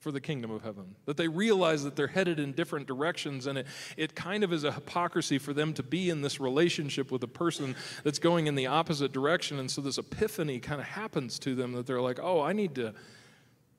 for 0.00 0.12
the 0.12 0.20
kingdom 0.20 0.50
of 0.50 0.62
heaven. 0.62 0.96
That 1.06 1.16
they 1.16 1.28
realize 1.28 1.82
that 1.84 1.96
they're 1.96 2.06
headed 2.06 2.38
in 2.38 2.52
different 2.52 2.86
directions, 2.86 3.46
and 3.46 3.58
it, 3.58 3.66
it 3.96 4.14
kind 4.14 4.44
of 4.44 4.52
is 4.52 4.62
a 4.62 4.72
hypocrisy 4.72 5.38
for 5.38 5.54
them 5.54 5.72
to 5.74 5.82
be 5.82 6.10
in 6.10 6.20
this 6.20 6.38
relationship 6.40 7.10
with 7.10 7.22
a 7.22 7.28
person 7.28 7.74
that's 8.02 8.18
going 8.18 8.46
in 8.46 8.54
the 8.54 8.66
opposite 8.66 9.12
direction. 9.12 9.58
And 9.58 9.70
so 9.70 9.80
this 9.80 9.96
epiphany 9.96 10.60
kind 10.60 10.80
of 10.80 10.86
happens 10.86 11.38
to 11.40 11.54
them 11.54 11.72
that 11.72 11.86
they're 11.86 12.02
like, 12.02 12.20
oh, 12.22 12.42
I 12.42 12.52
need 12.52 12.74
to, 12.74 12.92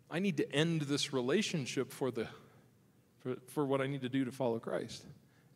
I 0.09 0.17
need 0.17 0.37
to 0.37 0.51
end 0.51 0.81
this 0.81 1.13
relationship 1.13 1.91
for 1.91 2.09
the 2.09 2.27
for, 3.25 3.35
for 3.47 3.65
what 3.65 3.81
I 3.81 3.87
need 3.87 4.01
to 4.01 4.09
do 4.09 4.25
to 4.25 4.31
follow 4.31 4.59
Christ. 4.59 5.03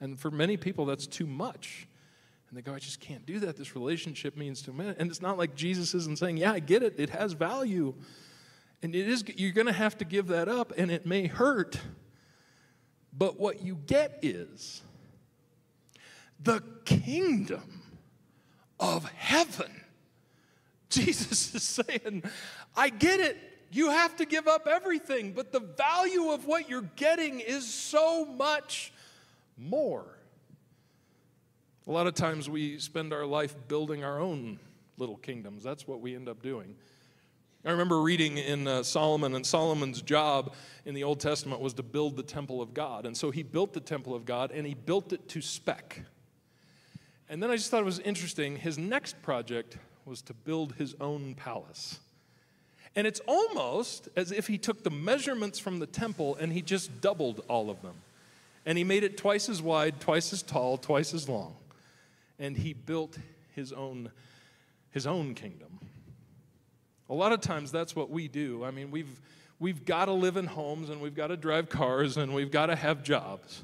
And 0.01 0.19
for 0.19 0.31
many 0.31 0.57
people, 0.57 0.85
that's 0.85 1.07
too 1.07 1.27
much. 1.27 1.87
And 2.49 2.57
they 2.57 2.61
go, 2.61 2.73
I 2.73 2.79
just 2.79 2.99
can't 2.99 3.25
do 3.25 3.39
that. 3.39 3.57
This 3.57 3.75
relationship 3.75 4.35
means 4.35 4.61
too 4.61 4.73
much. 4.73 4.95
And 4.97 5.09
it's 5.09 5.21
not 5.21 5.37
like 5.37 5.55
Jesus 5.55 5.93
isn't 5.93 6.17
saying, 6.17 6.37
Yeah, 6.37 6.53
I 6.53 6.59
get 6.59 6.81
it. 6.81 6.95
It 6.97 7.09
has 7.11 7.33
value. 7.33 7.93
And 8.81 8.95
it 8.95 9.07
is, 9.07 9.23
you're 9.35 9.51
going 9.51 9.67
to 9.67 9.73
have 9.73 9.97
to 9.97 10.05
give 10.05 10.27
that 10.27 10.47
up, 10.47 10.71
and 10.77 10.89
it 10.89 11.05
may 11.05 11.27
hurt. 11.27 11.79
But 13.11 13.39
what 13.39 13.61
you 13.61 13.75
get 13.75 14.19
is 14.21 14.81
the 16.39 16.63
kingdom 16.85 17.81
of 18.79 19.03
heaven. 19.09 19.83
Jesus 20.89 21.53
is 21.53 21.63
saying, 21.63 22.23
I 22.75 22.89
get 22.89 23.19
it. 23.19 23.37
You 23.71 23.91
have 23.91 24.15
to 24.15 24.25
give 24.25 24.47
up 24.47 24.67
everything, 24.67 25.33
but 25.33 25.51
the 25.51 25.59
value 25.59 26.31
of 26.31 26.45
what 26.45 26.69
you're 26.69 26.89
getting 26.95 27.39
is 27.39 27.71
so 27.71 28.25
much 28.25 28.91
more. 29.59 30.17
A 31.87 31.91
lot 31.91 32.07
of 32.07 32.13
times 32.13 32.49
we 32.49 32.79
spend 32.79 33.13
our 33.13 33.25
life 33.25 33.55
building 33.67 34.03
our 34.03 34.19
own 34.19 34.59
little 34.97 35.17
kingdoms. 35.17 35.63
That's 35.63 35.87
what 35.87 36.01
we 36.01 36.15
end 36.15 36.29
up 36.29 36.41
doing. 36.41 36.75
I 37.65 37.71
remember 37.71 38.01
reading 38.01 38.37
in 38.37 38.67
uh, 38.67 38.83
Solomon, 38.83 39.35
and 39.35 39.45
Solomon's 39.45 40.01
job 40.01 40.53
in 40.85 40.93
the 40.93 41.03
Old 41.03 41.19
Testament 41.19 41.61
was 41.61 41.73
to 41.73 41.83
build 41.83 42.15
the 42.15 42.23
temple 42.23 42.61
of 42.61 42.73
God. 42.73 43.05
And 43.05 43.17
so 43.17 43.31
he 43.31 43.43
built 43.43 43.73
the 43.73 43.81
temple 43.81 44.15
of 44.15 44.23
God, 44.23 44.51
and 44.51 44.65
he 44.65 44.75
built 44.75 45.11
it 45.11 45.27
to 45.29 45.41
spec. 45.41 46.03
And 47.27 47.43
then 47.43 47.51
I 47.51 47.57
just 47.57 47.69
thought 47.69 47.81
it 47.81 47.85
was 47.85 47.99
interesting. 47.99 48.55
His 48.55 48.77
next 48.77 49.21
project 49.21 49.77
was 50.05 50.21
to 50.23 50.33
build 50.33 50.75
his 50.75 50.95
own 51.01 51.35
palace. 51.35 51.99
And 52.95 53.05
it's 53.05 53.21
almost 53.27 54.09
as 54.15 54.31
if 54.31 54.47
he 54.47 54.57
took 54.57 54.83
the 54.83 54.89
measurements 54.89 55.59
from 55.59 55.79
the 55.79 55.85
temple 55.85 56.35
and 56.39 56.51
he 56.51 56.61
just 56.61 57.01
doubled 57.01 57.41
all 57.47 57.69
of 57.69 57.81
them. 57.81 57.95
And 58.69 58.77
he 58.77 58.83
made 58.83 59.03
it 59.03 59.17
twice 59.17 59.49
as 59.49 59.63
wide, 59.63 59.99
twice 59.99 60.31
as 60.31 60.43
tall, 60.43 60.77
twice 60.77 61.15
as 61.15 61.27
long. 61.27 61.55
And 62.37 62.55
he 62.55 62.73
built 62.73 63.17
his 63.55 63.73
own, 63.73 64.11
his 64.91 65.07
own 65.07 65.33
kingdom. 65.33 65.79
A 67.09 67.15
lot 67.15 67.31
of 67.31 67.41
times 67.41 67.71
that's 67.71 67.95
what 67.95 68.11
we 68.11 68.27
do. 68.27 68.63
I 68.63 68.69
mean, 68.69 68.91
we've, 68.91 69.19
we've 69.57 69.83
got 69.85 70.05
to 70.05 70.11
live 70.11 70.37
in 70.37 70.45
homes 70.45 70.91
and 70.91 71.01
we've 71.01 71.15
got 71.15 71.27
to 71.27 71.35
drive 71.35 71.67
cars 71.67 72.15
and 72.15 72.31
we've 72.31 72.51
got 72.51 72.67
to 72.67 72.75
have 72.75 73.01
jobs. 73.01 73.63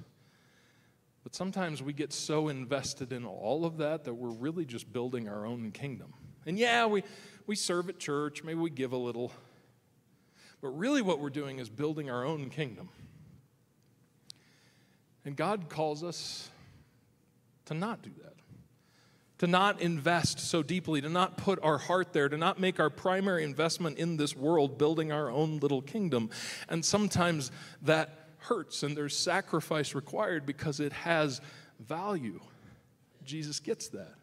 But 1.24 1.36
sometimes 1.36 1.84
we 1.84 1.94
get 1.94 2.12
so 2.12 2.48
invested 2.48 3.14
in 3.14 3.26
all 3.26 3.64
of 3.64 3.78
that 3.78 4.06
that 4.06 4.16
we're 4.16 4.30
really 4.30 4.66
just 4.66 4.92
building 4.92 5.30
our 5.30 5.46
own 5.46 5.72
kingdom. 5.72 6.16
And 6.48 6.58
yeah, 6.58 6.88
we, 6.88 7.04
we 7.46 7.56
serve 7.56 7.90
at 7.90 8.00
church, 8.00 8.44
maybe 8.44 8.60
we 8.60 8.72
give 8.72 8.92
a 8.92 8.98
little. 8.98 9.32
But 10.62 10.70
really, 10.70 11.04
what 11.04 11.20
we're 11.20 11.30
doing 11.30 11.60
is 11.60 11.70
building 11.70 12.10
our 12.10 12.26
own 12.26 12.50
kingdom. 12.50 12.90
And 15.26 15.36
God 15.36 15.70
calls 15.70 16.04
us 16.04 16.50
to 17.66 17.74
not 17.74 18.04
do 18.04 18.12
that, 18.24 18.36
to 19.40 19.48
not 19.48 19.82
invest 19.82 20.40
so 20.40 20.62
deeply, 20.62 21.02
to 21.02 21.10
not 21.10 21.38
put 21.38 21.60
our 21.64 21.80
heart 21.80 22.14
there, 22.14 22.30
to 22.30 22.38
not 22.38 22.60
make 22.60 22.80
our 22.80 22.92
primary 22.92 23.44
investment 23.44 23.98
in 23.98 24.18
this 24.18 24.36
world 24.36 24.78
building 24.78 25.12
our 25.12 25.32
own 25.32 25.60
little 25.60 25.82
kingdom. 25.82 26.30
And 26.70 26.86
sometimes 26.86 27.52
that 27.82 28.30
hurts 28.38 28.84
and 28.84 28.96
there's 28.96 29.18
sacrifice 29.18 29.96
required 29.96 30.46
because 30.46 30.80
it 30.80 30.94
has 30.94 31.42
value. 31.80 32.40
Jesus 33.24 33.60
gets 33.60 33.88
that. 33.90 34.14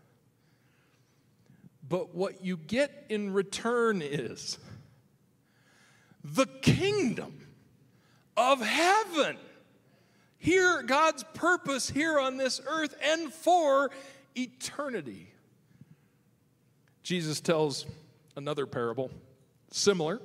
But 1.89 2.15
what 2.15 2.45
you 2.45 2.57
get 2.57 3.07
in 3.09 3.33
return 3.33 4.01
is 4.01 4.57
the 6.23 6.47
kingdom 6.47 7.47
of 8.37 8.61
heaven. 8.61 9.37
Here, 10.43 10.83
God's 10.83 11.23
purpose 11.35 11.89
here 11.89 12.19
on 12.19 12.37
this 12.37 12.61
earth 12.67 12.97
and 13.01 13.33
for 13.33 13.93
eternity. 14.35 15.29
Jesus 17.05 17.41
tells 17.41 17.87
another 18.35 18.67
parable, 18.67 19.13
similar. 19.71 20.21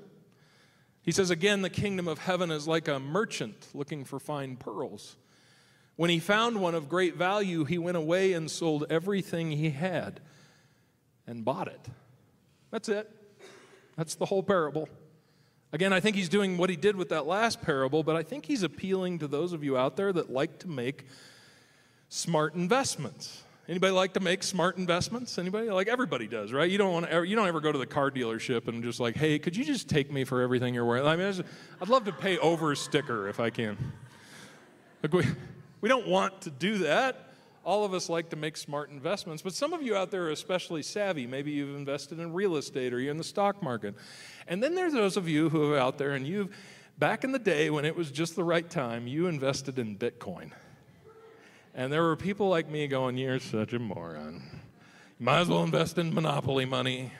He 1.03 1.11
says, 1.11 1.29
Again, 1.29 1.61
the 1.61 1.69
kingdom 1.69 2.07
of 2.07 2.17
heaven 2.17 2.49
is 2.49 2.67
like 2.67 2.87
a 2.87 2.97
merchant 2.97 3.67
looking 3.75 4.05
for 4.05 4.19
fine 4.19 4.55
pearls. 4.55 5.17
When 5.97 6.09
he 6.09 6.17
found 6.17 6.59
one 6.59 6.73
of 6.73 6.89
great 6.89 7.15
value, 7.15 7.63
he 7.63 7.77
went 7.77 7.95
away 7.95 8.33
and 8.33 8.49
sold 8.49 8.87
everything 8.89 9.51
he 9.51 9.69
had 9.69 10.19
and 11.27 11.45
bought 11.45 11.67
it. 11.67 11.85
That's 12.71 12.89
it. 12.89 13.07
That's 13.95 14.15
the 14.15 14.25
whole 14.25 14.41
parable. 14.41 14.89
Again, 15.73 15.91
I 15.91 15.99
think 15.99 16.15
he's 16.15 16.29
doing 16.29 16.57
what 16.57 16.69
he 16.69 16.75
did 16.75 16.95
with 16.95 17.09
that 17.09 17.25
last 17.25 17.61
parable, 17.61 18.01
but 18.01 18.15
I 18.15 18.23
think 18.23 18.45
he's 18.45 18.63
appealing 18.63 19.19
to 19.19 19.27
those 19.27 19.51
of 19.51 19.63
you 19.63 19.77
out 19.77 19.97
there 19.97 20.13
that 20.13 20.31
like 20.31 20.59
to 20.59 20.67
make 20.67 21.05
smart 22.09 22.55
investments. 22.55 23.43
Anybody 23.67 23.91
like 23.91 24.13
to 24.13 24.21
make 24.21 24.43
smart 24.43 24.77
investments? 24.77 25.37
Anybody? 25.37 25.69
Like 25.69 25.89
everybody 25.89 26.25
does, 26.25 26.53
right? 26.53 26.71
You 26.71 26.77
don't 26.77 26.93
want 26.93 27.05
to 27.05 27.11
ever, 27.11 27.25
you 27.25 27.35
don't 27.35 27.49
ever 27.49 27.59
go 27.59 27.73
to 27.73 27.77
the 27.77 27.85
car 27.85 28.09
dealership 28.09 28.69
and 28.69 28.81
just 28.81 29.01
like, 29.01 29.17
hey, 29.17 29.39
could 29.39 29.57
you 29.57 29.65
just 29.65 29.89
take 29.89 30.09
me 30.09 30.23
for 30.23 30.41
everything 30.41 30.73
you're 30.73 30.85
wearing? 30.85 31.05
I 31.05 31.17
mean, 31.17 31.43
I'd 31.81 31.89
love 31.89 32.05
to 32.05 32.13
pay 32.13 32.37
over 32.37 32.71
a 32.71 32.77
sticker 32.77 33.27
if 33.27 33.41
I 33.41 33.49
can. 33.49 33.77
Like 35.03 35.13
we, 35.13 35.25
we 35.81 35.89
don't 35.89 36.07
want 36.07 36.41
to 36.41 36.49
do 36.49 36.77
that 36.79 37.26
all 37.67 37.83
of 37.83 37.93
us 37.93 38.07
like 38.07 38.29
to 38.29 38.37
make 38.37 38.55
smart 38.55 38.89
investments, 38.91 39.43
but 39.43 39.53
some 39.53 39.73
of 39.73 39.81
you 39.81 39.93
out 39.93 40.09
there 40.09 40.23
are 40.23 40.31
especially 40.31 40.81
savvy. 40.81 41.27
Maybe 41.27 41.51
you've 41.51 41.75
invested 41.75 42.17
in 42.17 42.31
real 42.31 42.55
estate 42.55 42.93
or 42.93 42.99
you're 43.01 43.11
in 43.11 43.17
the 43.17 43.25
stock 43.25 43.61
market. 43.61 43.93
And 44.47 44.63
then 44.63 44.73
there's 44.73 44.93
those 44.93 45.17
of 45.17 45.27
you 45.27 45.49
who 45.49 45.73
are 45.73 45.77
out 45.77 45.97
there 45.97 46.11
and 46.11 46.25
you've, 46.25 46.55
back 46.97 47.25
in 47.25 47.33
the 47.33 47.39
day 47.39 47.69
when 47.69 47.83
it 47.83 47.93
was 47.93 48.09
just 48.09 48.37
the 48.37 48.43
right 48.43 48.67
time, 48.67 49.05
you 49.05 49.27
invested 49.27 49.79
in 49.79 49.97
Bitcoin. 49.97 50.51
And 51.75 51.91
there 51.91 52.03
were 52.03 52.15
people 52.15 52.47
like 52.47 52.69
me 52.69 52.87
going, 52.87 53.17
You're 53.17 53.37
such 53.41 53.73
a 53.73 53.79
moron. 53.79 54.41
You 55.19 55.25
might 55.25 55.41
as 55.41 55.49
well 55.49 55.63
invest 55.63 55.97
in 55.97 56.13
monopoly 56.13 56.63
money. 56.63 57.11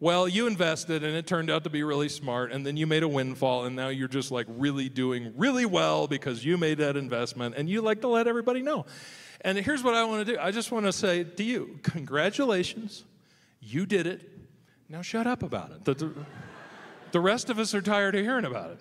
Well, 0.00 0.26
you 0.26 0.46
invested 0.46 1.04
and 1.04 1.14
it 1.14 1.26
turned 1.26 1.50
out 1.50 1.64
to 1.64 1.70
be 1.70 1.82
really 1.82 2.08
smart, 2.08 2.52
and 2.52 2.66
then 2.66 2.78
you 2.78 2.86
made 2.86 3.02
a 3.02 3.08
windfall, 3.08 3.66
and 3.66 3.76
now 3.76 3.88
you're 3.88 4.08
just 4.08 4.30
like 4.30 4.46
really 4.48 4.88
doing 4.88 5.34
really 5.36 5.66
well 5.66 6.06
because 6.06 6.42
you 6.42 6.56
made 6.56 6.78
that 6.78 6.96
investment, 6.96 7.54
and 7.56 7.68
you 7.68 7.82
like 7.82 8.00
to 8.00 8.08
let 8.08 8.26
everybody 8.26 8.62
know. 8.62 8.86
And 9.42 9.58
here's 9.58 9.82
what 9.82 9.94
I 9.94 10.04
want 10.04 10.26
to 10.26 10.32
do 10.32 10.38
I 10.40 10.50
just 10.50 10.72
want 10.72 10.86
to 10.86 10.92
say 10.92 11.24
to 11.24 11.42
you, 11.42 11.78
congratulations, 11.82 13.04
you 13.60 13.86
did 13.86 14.06
it. 14.06 14.30
Now 14.88 15.02
shut 15.02 15.26
up 15.26 15.42
about 15.42 15.72
it. 15.72 15.84
The, 15.84 15.94
the, 15.94 16.12
the 17.12 17.20
rest 17.20 17.50
of 17.50 17.58
us 17.58 17.74
are 17.74 17.82
tired 17.82 18.14
of 18.14 18.22
hearing 18.22 18.44
about 18.44 18.70
it. 18.70 18.78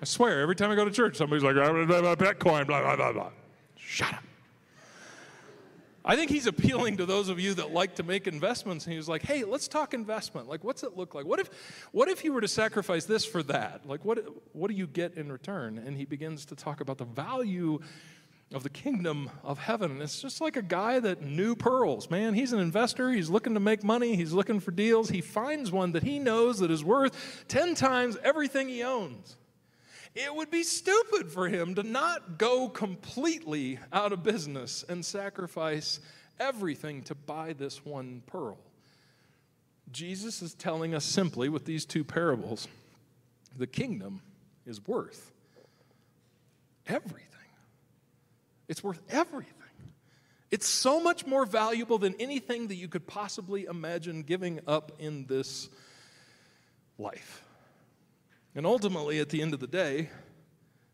I 0.00 0.04
swear, 0.04 0.40
every 0.40 0.56
time 0.56 0.70
I 0.70 0.74
go 0.74 0.84
to 0.84 0.90
church, 0.90 1.16
somebody's 1.16 1.44
like, 1.44 1.56
I'm 1.56 1.86
going 1.86 1.86
to 1.86 2.02
buy 2.02 2.14
Bitcoin, 2.14 2.66
blah, 2.66 2.82
blah, 2.82 2.96
blah, 2.96 3.12
blah. 3.12 3.30
Shut 3.76 4.12
up. 4.12 4.24
I 6.04 6.16
think 6.16 6.30
he's 6.30 6.48
appealing 6.48 6.96
to 6.96 7.06
those 7.06 7.28
of 7.28 7.38
you 7.38 7.54
that 7.54 7.72
like 7.72 7.94
to 7.96 8.02
make 8.02 8.26
investments. 8.26 8.86
And 8.86 8.94
he's 8.94 9.08
like, 9.08 9.22
hey, 9.22 9.44
let's 9.44 9.68
talk 9.68 9.94
investment. 9.94 10.48
Like, 10.48 10.64
what's 10.64 10.82
it 10.82 10.96
look 10.96 11.14
like? 11.14 11.24
What 11.24 11.38
if, 11.38 11.48
what 11.92 12.08
if 12.08 12.24
you 12.24 12.32
were 12.32 12.40
to 12.40 12.48
sacrifice 12.48 13.04
this 13.04 13.24
for 13.24 13.42
that? 13.44 13.86
Like, 13.86 14.04
what, 14.04 14.18
what 14.52 14.68
do 14.68 14.76
you 14.76 14.88
get 14.88 15.14
in 15.14 15.30
return? 15.30 15.78
And 15.78 15.96
he 15.96 16.04
begins 16.04 16.44
to 16.46 16.56
talk 16.56 16.80
about 16.80 16.98
the 16.98 17.04
value 17.04 17.78
of 18.52 18.62
the 18.62 18.70
kingdom 18.70 19.30
of 19.42 19.58
heaven. 19.58 20.00
It's 20.02 20.20
just 20.20 20.40
like 20.40 20.56
a 20.56 20.62
guy 20.62 21.00
that 21.00 21.22
knew 21.22 21.54
pearls, 21.54 22.10
man. 22.10 22.34
He's 22.34 22.52
an 22.52 22.60
investor. 22.60 23.10
He's 23.10 23.30
looking 23.30 23.54
to 23.54 23.60
make 23.60 23.82
money. 23.82 24.16
He's 24.16 24.32
looking 24.32 24.60
for 24.60 24.70
deals. 24.70 25.10
He 25.10 25.20
finds 25.20 25.70
one 25.70 25.92
that 25.92 26.02
he 26.02 26.18
knows 26.18 26.58
that 26.58 26.70
is 26.70 26.84
worth 26.84 27.44
10 27.48 27.74
times 27.74 28.16
everything 28.22 28.68
he 28.68 28.82
owns. 28.82 29.36
It 30.14 30.34
would 30.34 30.50
be 30.50 30.62
stupid 30.62 31.30
for 31.30 31.48
him 31.48 31.74
to 31.76 31.82
not 31.82 32.36
go 32.36 32.68
completely 32.68 33.78
out 33.92 34.12
of 34.12 34.22
business 34.22 34.84
and 34.88 35.04
sacrifice 35.04 36.00
everything 36.38 37.02
to 37.04 37.14
buy 37.14 37.54
this 37.54 37.84
one 37.84 38.22
pearl. 38.26 38.58
Jesus 39.90 40.42
is 40.42 40.54
telling 40.54 40.94
us 40.94 41.04
simply 41.04 41.48
with 41.48 41.64
these 41.64 41.84
two 41.84 42.04
parables 42.04 42.68
the 43.56 43.66
kingdom 43.66 44.22
is 44.66 44.86
worth 44.86 45.30
everything. 46.86 47.31
It's 48.72 48.82
worth 48.82 49.02
everything. 49.10 49.52
It's 50.50 50.66
so 50.66 50.98
much 50.98 51.26
more 51.26 51.44
valuable 51.44 51.98
than 51.98 52.14
anything 52.18 52.68
that 52.68 52.76
you 52.76 52.88
could 52.88 53.06
possibly 53.06 53.66
imagine 53.66 54.22
giving 54.22 54.60
up 54.66 54.92
in 54.98 55.26
this 55.26 55.68
life. 56.96 57.44
And 58.54 58.64
ultimately, 58.64 59.20
at 59.20 59.28
the 59.28 59.42
end 59.42 59.52
of 59.52 59.60
the 59.60 59.66
day, 59.66 60.08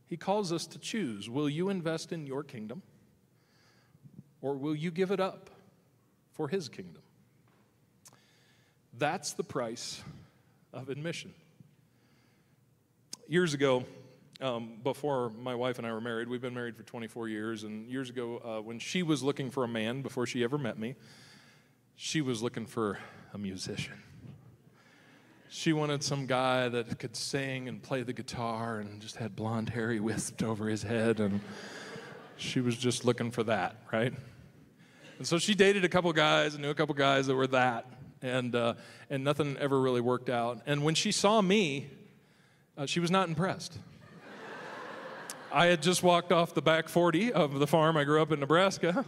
he 0.08 0.16
calls 0.16 0.52
us 0.52 0.66
to 0.66 0.80
choose 0.80 1.30
will 1.30 1.48
you 1.48 1.68
invest 1.68 2.10
in 2.10 2.26
your 2.26 2.42
kingdom 2.42 2.82
or 4.40 4.56
will 4.56 4.74
you 4.74 4.90
give 4.90 5.12
it 5.12 5.20
up 5.20 5.48
for 6.32 6.48
his 6.48 6.68
kingdom? 6.68 7.02
That's 8.92 9.34
the 9.34 9.44
price 9.44 10.02
of 10.72 10.88
admission. 10.88 11.32
Years 13.28 13.54
ago, 13.54 13.84
um, 14.40 14.78
before 14.82 15.30
my 15.30 15.54
wife 15.54 15.78
and 15.78 15.86
I 15.86 15.92
were 15.92 16.00
married. 16.00 16.28
We've 16.28 16.40
been 16.40 16.54
married 16.54 16.76
for 16.76 16.82
24 16.82 17.28
years. 17.28 17.64
And 17.64 17.88
years 17.88 18.10
ago, 18.10 18.40
uh, 18.44 18.62
when 18.62 18.78
she 18.78 19.02
was 19.02 19.22
looking 19.22 19.50
for 19.50 19.64
a 19.64 19.68
man 19.68 20.02
before 20.02 20.26
she 20.26 20.44
ever 20.44 20.58
met 20.58 20.78
me, 20.78 20.94
she 21.96 22.20
was 22.20 22.42
looking 22.42 22.66
for 22.66 22.98
a 23.34 23.38
musician. 23.38 24.00
She 25.48 25.72
wanted 25.72 26.02
some 26.04 26.26
guy 26.26 26.68
that 26.68 26.98
could 26.98 27.16
sing 27.16 27.68
and 27.68 27.82
play 27.82 28.02
the 28.02 28.12
guitar 28.12 28.78
and 28.78 29.00
just 29.00 29.16
had 29.16 29.34
blonde 29.34 29.70
hair 29.70 29.90
he 29.90 30.00
whisked 30.00 30.42
over 30.42 30.68
his 30.68 30.82
head. 30.82 31.20
And 31.20 31.40
she 32.36 32.60
was 32.60 32.76
just 32.76 33.04
looking 33.04 33.30
for 33.30 33.42
that, 33.44 33.76
right? 33.92 34.12
And 35.18 35.26
so 35.26 35.38
she 35.38 35.54
dated 35.54 35.84
a 35.84 35.88
couple 35.88 36.12
guys 36.12 36.54
and 36.54 36.62
knew 36.62 36.70
a 36.70 36.74
couple 36.74 36.94
guys 36.94 37.26
that 37.26 37.34
were 37.34 37.48
that. 37.48 37.86
And, 38.20 38.54
uh, 38.54 38.74
and 39.10 39.24
nothing 39.24 39.56
ever 39.58 39.80
really 39.80 40.00
worked 40.00 40.28
out. 40.28 40.60
And 40.66 40.82
when 40.82 40.94
she 40.94 41.12
saw 41.12 41.40
me, 41.40 41.88
uh, 42.76 42.86
she 42.86 43.00
was 43.00 43.10
not 43.10 43.28
impressed. 43.28 43.78
I 45.52 45.66
had 45.66 45.82
just 45.82 46.02
walked 46.02 46.30
off 46.30 46.52
the 46.52 46.60
back 46.60 46.88
40 46.88 47.32
of 47.32 47.58
the 47.58 47.66
farm 47.66 47.96
I 47.96 48.04
grew 48.04 48.20
up 48.20 48.32
in 48.32 48.40
Nebraska, 48.40 49.04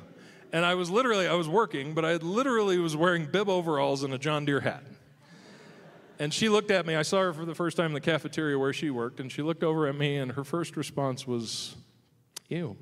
and 0.52 0.64
I 0.64 0.74
was 0.74 0.88
literally, 0.88 1.26
I 1.26 1.34
was 1.34 1.48
working, 1.48 1.92
but 1.92 2.04
I 2.04 2.16
literally 2.16 2.78
was 2.78 2.96
wearing 2.96 3.26
bib 3.26 3.48
overalls 3.48 4.02
and 4.02 4.14
a 4.14 4.18
John 4.18 4.46
Deere 4.46 4.60
hat. 4.60 4.82
And 6.18 6.32
she 6.32 6.48
looked 6.48 6.70
at 6.70 6.86
me, 6.86 6.96
I 6.96 7.02
saw 7.02 7.20
her 7.20 7.32
for 7.32 7.44
the 7.44 7.54
first 7.54 7.76
time 7.76 7.86
in 7.86 7.92
the 7.92 8.00
cafeteria 8.00 8.58
where 8.58 8.72
she 8.72 8.90
worked, 8.90 9.20
and 9.20 9.30
she 9.30 9.42
looked 9.42 9.62
over 9.62 9.86
at 9.86 9.94
me, 9.94 10.16
and 10.16 10.32
her 10.32 10.44
first 10.44 10.76
response 10.76 11.26
was, 11.26 11.76
ew. 12.48 12.76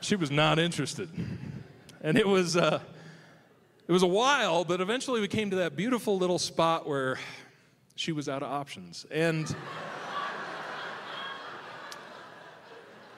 She 0.00 0.16
was 0.16 0.30
not 0.30 0.58
interested. 0.58 1.10
And 2.00 2.16
it 2.16 2.26
was, 2.26 2.56
uh, 2.56 2.80
it 3.86 3.92
was 3.92 4.02
a 4.02 4.08
while, 4.08 4.64
but 4.64 4.80
eventually 4.80 5.20
we 5.20 5.28
came 5.28 5.50
to 5.50 5.56
that 5.56 5.76
beautiful 5.76 6.16
little 6.16 6.38
spot 6.38 6.88
where 6.88 7.18
she 7.96 8.12
was 8.12 8.28
out 8.28 8.42
of 8.42 8.50
options. 8.50 9.04
And 9.10 9.54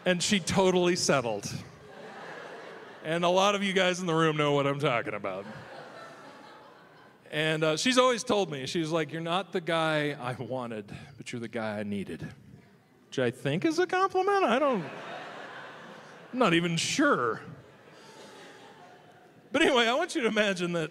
and 0.05 0.23
she 0.23 0.41
totally 0.41 0.97
settled. 0.97 1.53
And 3.05 3.25
a 3.25 3.29
lot 3.29 3.55
of 3.55 3.62
you 3.62 3.73
guys 3.73 4.01
in 4.01 4.07
the 4.07 4.15
room 4.15 4.37
know 4.37 4.53
what 4.53 4.67
I'm 4.67 4.79
talking 4.79 5.15
about. 5.15 5.45
And 7.31 7.65
uh, 7.65 7.77
she's 7.77 7.99
always 7.99 8.23
told 8.23 8.51
me, 8.51 8.67
she's 8.67 8.91
like, 8.91 9.12
You're 9.12 9.23
not 9.23 9.53
the 9.53 9.61
guy 9.61 10.17
I 10.21 10.35
wanted, 10.35 10.85
but 11.17 11.33
you're 11.33 11.41
the 11.41 11.49
guy 11.49 11.79
I 11.79 11.83
needed. 11.83 12.27
Which 13.09 13.19
I 13.19 13.31
think 13.31 13.65
is 13.65 13.79
a 13.79 13.87
compliment. 13.87 14.45
I 14.45 14.59
don't, 14.59 14.85
I'm 16.33 16.38
not 16.38 16.55
even 16.55 16.77
sure. 16.77 17.41
But 19.51 19.62
anyway, 19.62 19.87
I 19.87 19.95
want 19.95 20.15
you 20.15 20.23
to 20.23 20.29
imagine 20.29 20.73
that 20.73 20.91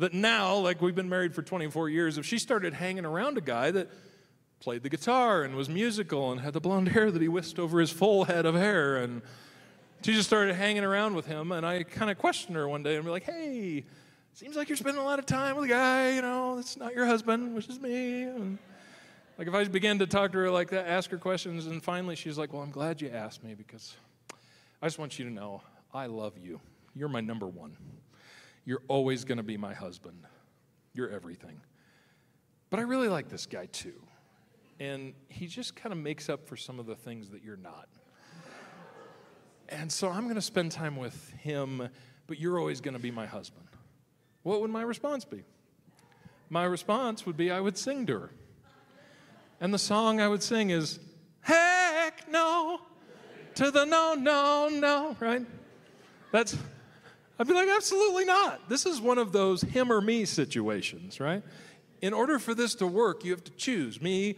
that 0.00 0.14
now, 0.14 0.56
like 0.56 0.80
we've 0.80 0.94
been 0.94 1.08
married 1.08 1.34
for 1.34 1.42
24 1.42 1.90
years, 1.90 2.18
if 2.18 2.24
she 2.24 2.38
started 2.38 2.72
hanging 2.72 3.04
around 3.04 3.36
a 3.36 3.42
guy 3.42 3.70
that 3.70 3.90
played 4.60 4.82
the 4.82 4.88
guitar 4.88 5.42
and 5.42 5.54
was 5.54 5.68
musical 5.68 6.30
and 6.30 6.40
had 6.40 6.52
the 6.52 6.60
blonde 6.60 6.88
hair 6.88 7.10
that 7.10 7.20
he 7.20 7.28
whisked 7.28 7.58
over 7.58 7.80
his 7.80 7.90
full 7.90 8.24
head 8.24 8.46
of 8.46 8.54
hair, 8.54 8.98
and 8.98 9.22
she 10.02 10.12
just 10.12 10.28
started 10.28 10.54
hanging 10.54 10.84
around 10.84 11.14
with 11.14 11.26
him, 11.26 11.50
and 11.52 11.66
I 11.66 11.82
kind 11.82 12.10
of 12.10 12.18
questioned 12.18 12.56
her 12.56 12.68
one 12.68 12.82
day 12.82 12.96
and 12.96 13.04
be 13.04 13.10
like, 13.10 13.24
hey, 13.24 13.84
seems 14.34 14.56
like 14.56 14.68
you're 14.68 14.76
spending 14.76 15.02
a 15.02 15.04
lot 15.04 15.18
of 15.18 15.26
time 15.26 15.56
with 15.56 15.64
a 15.64 15.68
guy, 15.68 16.14
you 16.14 16.22
know, 16.22 16.56
that's 16.56 16.76
not 16.76 16.94
your 16.94 17.06
husband, 17.06 17.54
which 17.54 17.68
is 17.68 17.80
me. 17.80 18.22
And 18.22 18.58
like 19.38 19.48
if 19.48 19.54
I 19.54 19.64
began 19.64 19.98
to 19.98 20.06
talk 20.06 20.32
to 20.32 20.38
her 20.38 20.50
like 20.50 20.70
that, 20.70 20.86
ask 20.86 21.10
her 21.10 21.18
questions, 21.18 21.66
and 21.66 21.82
finally 21.82 22.14
she's 22.14 22.38
like, 22.38 22.52
well, 22.52 22.62
I'm 22.62 22.70
glad 22.70 23.00
you 23.00 23.08
asked 23.08 23.42
me 23.42 23.54
because 23.54 23.96
I 24.82 24.86
just 24.86 24.98
want 24.98 25.18
you 25.18 25.24
to 25.24 25.30
know 25.30 25.62
I 25.92 26.06
love 26.06 26.34
you. 26.38 26.60
You're 26.94 27.08
my 27.08 27.20
number 27.20 27.46
one. 27.46 27.76
You're 28.64 28.82
always 28.88 29.24
going 29.24 29.38
to 29.38 29.44
be 29.44 29.56
my 29.56 29.74
husband. 29.74 30.24
You're 30.92 31.10
everything. 31.10 31.60
But 32.68 32.80
I 32.80 32.82
really 32.82 33.08
like 33.08 33.28
this 33.28 33.46
guy 33.46 33.66
too. 33.66 34.00
And 34.80 35.12
he 35.28 35.46
just 35.46 35.76
kind 35.76 35.92
of 35.92 35.98
makes 35.98 36.30
up 36.30 36.48
for 36.48 36.56
some 36.56 36.80
of 36.80 36.86
the 36.86 36.96
things 36.96 37.28
that 37.30 37.44
you're 37.44 37.58
not. 37.58 37.86
And 39.68 39.92
so 39.92 40.08
I'm 40.08 40.24
going 40.24 40.36
to 40.36 40.42
spend 40.42 40.72
time 40.72 40.96
with 40.96 41.30
him, 41.32 41.88
but 42.26 42.40
you're 42.40 42.58
always 42.58 42.80
going 42.80 42.94
to 42.94 43.00
be 43.00 43.10
my 43.10 43.26
husband. 43.26 43.66
What 44.42 44.62
would 44.62 44.70
my 44.70 44.82
response 44.82 45.24
be? 45.26 45.44
My 46.48 46.64
response 46.64 47.26
would 47.26 47.36
be 47.36 47.50
I 47.50 47.60
would 47.60 47.76
sing 47.76 48.06
to 48.06 48.18
her. 48.18 48.30
And 49.60 49.72
the 49.72 49.78
song 49.78 50.18
I 50.18 50.26
would 50.26 50.42
sing 50.42 50.70
is, 50.70 50.98
Heck 51.42 52.28
no, 52.28 52.80
to 53.56 53.70
the 53.70 53.84
no, 53.84 54.14
no, 54.14 54.68
no, 54.72 55.16
right? 55.20 55.46
That's, 56.32 56.56
I'd 57.38 57.46
be 57.46 57.52
like, 57.52 57.68
absolutely 57.68 58.24
not. 58.24 58.68
This 58.68 58.86
is 58.86 59.00
one 59.00 59.18
of 59.18 59.32
those 59.32 59.60
him 59.60 59.92
or 59.92 60.00
me 60.00 60.24
situations, 60.24 61.20
right? 61.20 61.42
In 62.00 62.14
order 62.14 62.38
for 62.38 62.54
this 62.54 62.74
to 62.76 62.86
work, 62.86 63.24
you 63.24 63.30
have 63.32 63.44
to 63.44 63.52
choose 63.52 64.00
me 64.00 64.36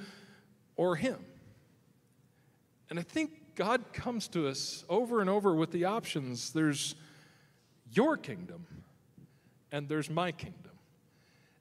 or 0.82 0.96
him. 0.96 1.24
And 2.90 2.98
I 2.98 3.02
think 3.02 3.54
God 3.54 3.92
comes 3.92 4.26
to 4.28 4.48
us 4.48 4.84
over 4.88 5.20
and 5.20 5.30
over 5.30 5.54
with 5.54 5.70
the 5.70 5.84
options 5.84 6.52
there's 6.52 6.96
your 7.92 8.16
kingdom 8.16 8.66
and 9.70 9.88
there's 9.88 10.10
my 10.10 10.32
kingdom. 10.32 10.72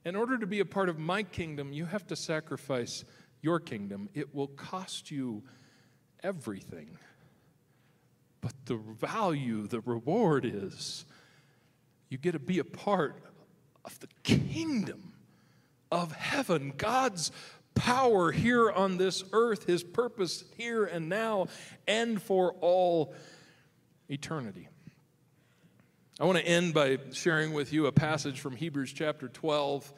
In 0.06 0.16
order 0.16 0.40
to 0.40 0.48
be 0.48 0.60
a 0.60 0.66
part 0.66 0.90
of 0.90 0.98
my 0.98 1.22
kingdom, 1.22 1.72
you 1.72 1.86
have 1.86 2.08
to 2.08 2.16
sacrifice 2.16 3.06
your 3.44 3.60
kingdom. 3.60 4.10
It 4.16 4.34
will 4.34 4.48
cost 4.48 5.12
you 5.12 5.44
everything. 6.24 6.98
But 8.42 8.54
the 8.66 8.78
value, 8.78 9.68
the 9.68 9.82
reward 9.82 10.46
is 10.46 11.06
you 12.10 12.18
get 12.18 12.32
to 12.32 12.40
be 12.40 12.58
a 12.58 12.64
part 12.64 13.22
of 13.86 14.00
the 14.00 14.08
kingdom 14.24 15.14
of 15.92 16.12
heaven, 16.14 16.74
God's 16.76 17.32
power 17.76 18.32
here 18.32 18.72
on 18.72 18.98
this 18.98 19.24
earth, 19.34 19.66
His 19.66 19.84
purpose 19.84 20.44
here 20.58 20.86
and 20.86 21.10
now, 21.10 21.48
and 21.88 22.22
for 22.22 22.54
all 22.62 23.14
eternity. 24.10 24.68
I 26.20 26.26
want 26.26 26.38
to 26.38 26.46
end 26.46 26.74
by 26.74 27.00
sharing 27.14 27.54
with 27.54 27.74
you 27.74 27.88
a 27.88 27.92
passage 27.92 28.42
from 28.42 28.56
Hebrews 28.56 28.94
chapter 28.94 29.28
12. 29.28 29.92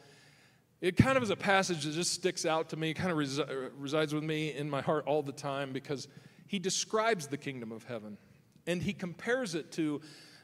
It 0.80 0.96
kind 0.96 1.16
of 1.16 1.22
is 1.22 1.30
a 1.30 1.36
passage 1.36 1.84
that 1.84 1.92
just 1.92 2.12
sticks 2.12 2.46
out 2.46 2.70
to 2.70 2.76
me, 2.76 2.94
kind 2.94 3.10
of 3.10 3.18
resi- 3.18 3.70
resides 3.76 4.14
with 4.14 4.24
me 4.24 4.54
in 4.54 4.70
my 4.70 4.80
heart 4.80 5.04
all 5.06 5.22
the 5.22 5.32
time 5.32 5.72
because 5.72 6.08
he 6.46 6.58
describes 6.58 7.26
the 7.26 7.36
kingdom 7.36 7.72
of 7.72 7.84
heaven. 7.84 8.16
And 8.66 8.82
he 8.82 8.92
compares 8.92 9.54
it 9.54 9.72
to 9.72 10.00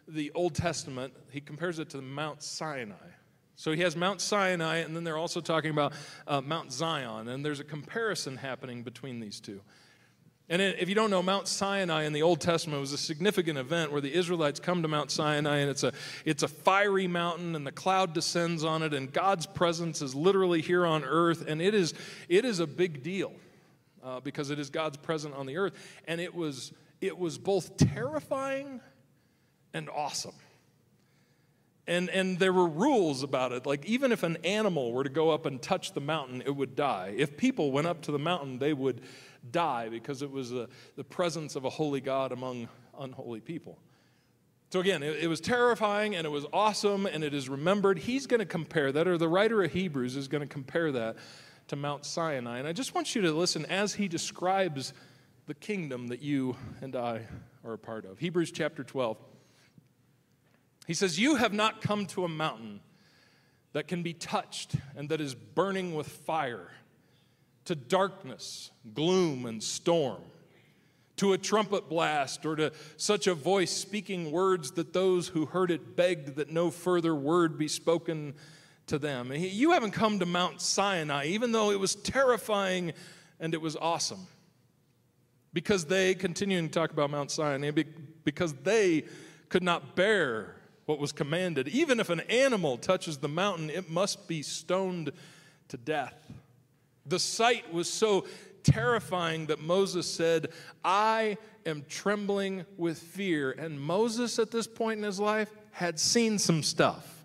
the 0.06 0.32
Old 0.34 0.54
Testament, 0.54 1.14
he 1.30 1.40
compares 1.40 1.78
it 1.78 1.90
to 1.90 2.02
Mount 2.02 2.42
Sinai. 2.42 2.94
So 3.60 3.72
he 3.72 3.82
has 3.82 3.94
Mount 3.94 4.22
Sinai, 4.22 4.76
and 4.76 4.96
then 4.96 5.04
they're 5.04 5.18
also 5.18 5.42
talking 5.42 5.70
about 5.70 5.92
uh, 6.26 6.40
Mount 6.40 6.72
Zion, 6.72 7.28
and 7.28 7.44
there's 7.44 7.60
a 7.60 7.64
comparison 7.64 8.38
happening 8.38 8.82
between 8.82 9.20
these 9.20 9.38
two. 9.38 9.60
And 10.48 10.62
if 10.62 10.88
you 10.88 10.94
don't 10.94 11.10
know, 11.10 11.22
Mount 11.22 11.46
Sinai 11.46 12.04
in 12.04 12.14
the 12.14 12.22
Old 12.22 12.40
Testament 12.40 12.80
was 12.80 12.94
a 12.94 12.98
significant 12.98 13.58
event 13.58 13.92
where 13.92 14.00
the 14.00 14.14
Israelites 14.14 14.60
come 14.60 14.80
to 14.80 14.88
Mount 14.88 15.10
Sinai, 15.10 15.58
and 15.58 15.68
it's 15.68 15.82
a, 15.82 15.92
it's 16.24 16.42
a 16.42 16.48
fiery 16.48 17.06
mountain, 17.06 17.54
and 17.54 17.66
the 17.66 17.70
cloud 17.70 18.14
descends 18.14 18.64
on 18.64 18.82
it, 18.82 18.94
and 18.94 19.12
God's 19.12 19.44
presence 19.44 20.00
is 20.00 20.14
literally 20.14 20.62
here 20.62 20.86
on 20.86 21.04
earth, 21.04 21.44
and 21.46 21.60
it 21.60 21.74
is, 21.74 21.92
it 22.30 22.46
is 22.46 22.60
a 22.60 22.66
big 22.66 23.02
deal 23.02 23.30
uh, 24.02 24.20
because 24.20 24.48
it 24.48 24.58
is 24.58 24.70
God's 24.70 24.96
presence 24.96 25.34
on 25.36 25.44
the 25.44 25.58
earth. 25.58 25.74
And 26.06 26.18
it 26.18 26.34
was 26.34 26.72
it 27.02 27.18
was 27.18 27.36
both 27.36 27.76
terrifying 27.76 28.80
and 29.74 29.90
awesome. 29.90 30.32
And, 31.90 32.08
and 32.10 32.38
there 32.38 32.52
were 32.52 32.68
rules 32.68 33.24
about 33.24 33.50
it. 33.50 33.66
Like, 33.66 33.84
even 33.84 34.12
if 34.12 34.22
an 34.22 34.36
animal 34.44 34.92
were 34.92 35.02
to 35.02 35.10
go 35.10 35.30
up 35.30 35.44
and 35.44 35.60
touch 35.60 35.92
the 35.92 36.00
mountain, 36.00 36.40
it 36.46 36.54
would 36.54 36.76
die. 36.76 37.14
If 37.16 37.36
people 37.36 37.72
went 37.72 37.88
up 37.88 38.00
to 38.02 38.12
the 38.12 38.18
mountain, 38.18 38.60
they 38.60 38.72
would 38.72 39.00
die 39.50 39.88
because 39.88 40.22
it 40.22 40.30
was 40.30 40.52
a, 40.52 40.68
the 40.94 41.02
presence 41.02 41.56
of 41.56 41.64
a 41.64 41.68
holy 41.68 42.00
God 42.00 42.30
among 42.30 42.68
unholy 42.96 43.40
people. 43.40 43.76
So, 44.70 44.78
again, 44.78 45.02
it, 45.02 45.24
it 45.24 45.26
was 45.26 45.40
terrifying 45.40 46.14
and 46.14 46.24
it 46.24 46.30
was 46.30 46.46
awesome 46.52 47.06
and 47.06 47.24
it 47.24 47.34
is 47.34 47.48
remembered. 47.48 47.98
He's 47.98 48.28
going 48.28 48.38
to 48.38 48.46
compare 48.46 48.92
that, 48.92 49.08
or 49.08 49.18
the 49.18 49.28
writer 49.28 49.60
of 49.60 49.72
Hebrews 49.72 50.14
is 50.14 50.28
going 50.28 50.42
to 50.42 50.48
compare 50.48 50.92
that 50.92 51.16
to 51.66 51.74
Mount 51.74 52.06
Sinai. 52.06 52.60
And 52.60 52.68
I 52.68 52.72
just 52.72 52.94
want 52.94 53.16
you 53.16 53.22
to 53.22 53.32
listen 53.32 53.66
as 53.66 53.94
he 53.94 54.06
describes 54.06 54.92
the 55.48 55.54
kingdom 55.54 56.06
that 56.06 56.22
you 56.22 56.54
and 56.82 56.94
I 56.94 57.22
are 57.64 57.72
a 57.72 57.78
part 57.78 58.04
of. 58.04 58.20
Hebrews 58.20 58.52
chapter 58.52 58.84
12. 58.84 59.16
He 60.86 60.94
says, 60.94 61.18
You 61.18 61.36
have 61.36 61.52
not 61.52 61.80
come 61.80 62.06
to 62.06 62.24
a 62.24 62.28
mountain 62.28 62.80
that 63.72 63.88
can 63.88 64.02
be 64.02 64.12
touched 64.12 64.74
and 64.96 65.08
that 65.10 65.20
is 65.20 65.34
burning 65.34 65.94
with 65.94 66.08
fire, 66.08 66.68
to 67.66 67.74
darkness, 67.74 68.70
gloom, 68.94 69.46
and 69.46 69.62
storm, 69.62 70.22
to 71.16 71.32
a 71.32 71.38
trumpet 71.38 71.88
blast, 71.88 72.44
or 72.44 72.56
to 72.56 72.72
such 72.96 73.26
a 73.26 73.34
voice 73.34 73.70
speaking 73.70 74.32
words 74.32 74.72
that 74.72 74.92
those 74.92 75.28
who 75.28 75.46
heard 75.46 75.70
it 75.70 75.94
begged 75.96 76.36
that 76.36 76.50
no 76.50 76.70
further 76.70 77.14
word 77.14 77.58
be 77.58 77.68
spoken 77.68 78.34
to 78.86 78.98
them. 78.98 79.30
You 79.32 79.70
haven't 79.72 79.92
come 79.92 80.18
to 80.18 80.26
Mount 80.26 80.60
Sinai, 80.60 81.26
even 81.26 81.52
though 81.52 81.70
it 81.70 81.78
was 81.78 81.94
terrifying 81.94 82.92
and 83.38 83.54
it 83.54 83.60
was 83.60 83.76
awesome 83.76 84.26
because 85.52 85.84
they, 85.84 86.14
continuing 86.14 86.68
to 86.68 86.72
talk 86.72 86.90
about 86.90 87.10
Mount 87.10 87.30
Sinai, 87.30 87.70
because 88.24 88.54
they 88.54 89.04
could 89.48 89.62
not 89.62 89.96
bear 89.96 90.56
what 90.90 90.98
was 90.98 91.12
commanded. 91.12 91.68
Even 91.68 92.00
if 92.00 92.10
an 92.10 92.18
animal 92.28 92.76
touches 92.76 93.18
the 93.18 93.28
mountain, 93.28 93.70
it 93.70 93.88
must 93.88 94.26
be 94.26 94.42
stoned 94.42 95.12
to 95.68 95.76
death. 95.76 96.32
The 97.06 97.20
sight 97.20 97.72
was 97.72 97.88
so 97.88 98.26
terrifying 98.64 99.46
that 99.46 99.60
Moses 99.60 100.12
said, 100.12 100.48
I 100.84 101.38
am 101.64 101.84
trembling 101.88 102.64
with 102.76 102.98
fear. 102.98 103.52
And 103.52 103.80
Moses, 103.80 104.40
at 104.40 104.50
this 104.50 104.66
point 104.66 104.98
in 104.98 105.04
his 105.04 105.20
life, 105.20 105.52
had 105.70 106.00
seen 106.00 106.40
some 106.40 106.64
stuff. 106.64 107.24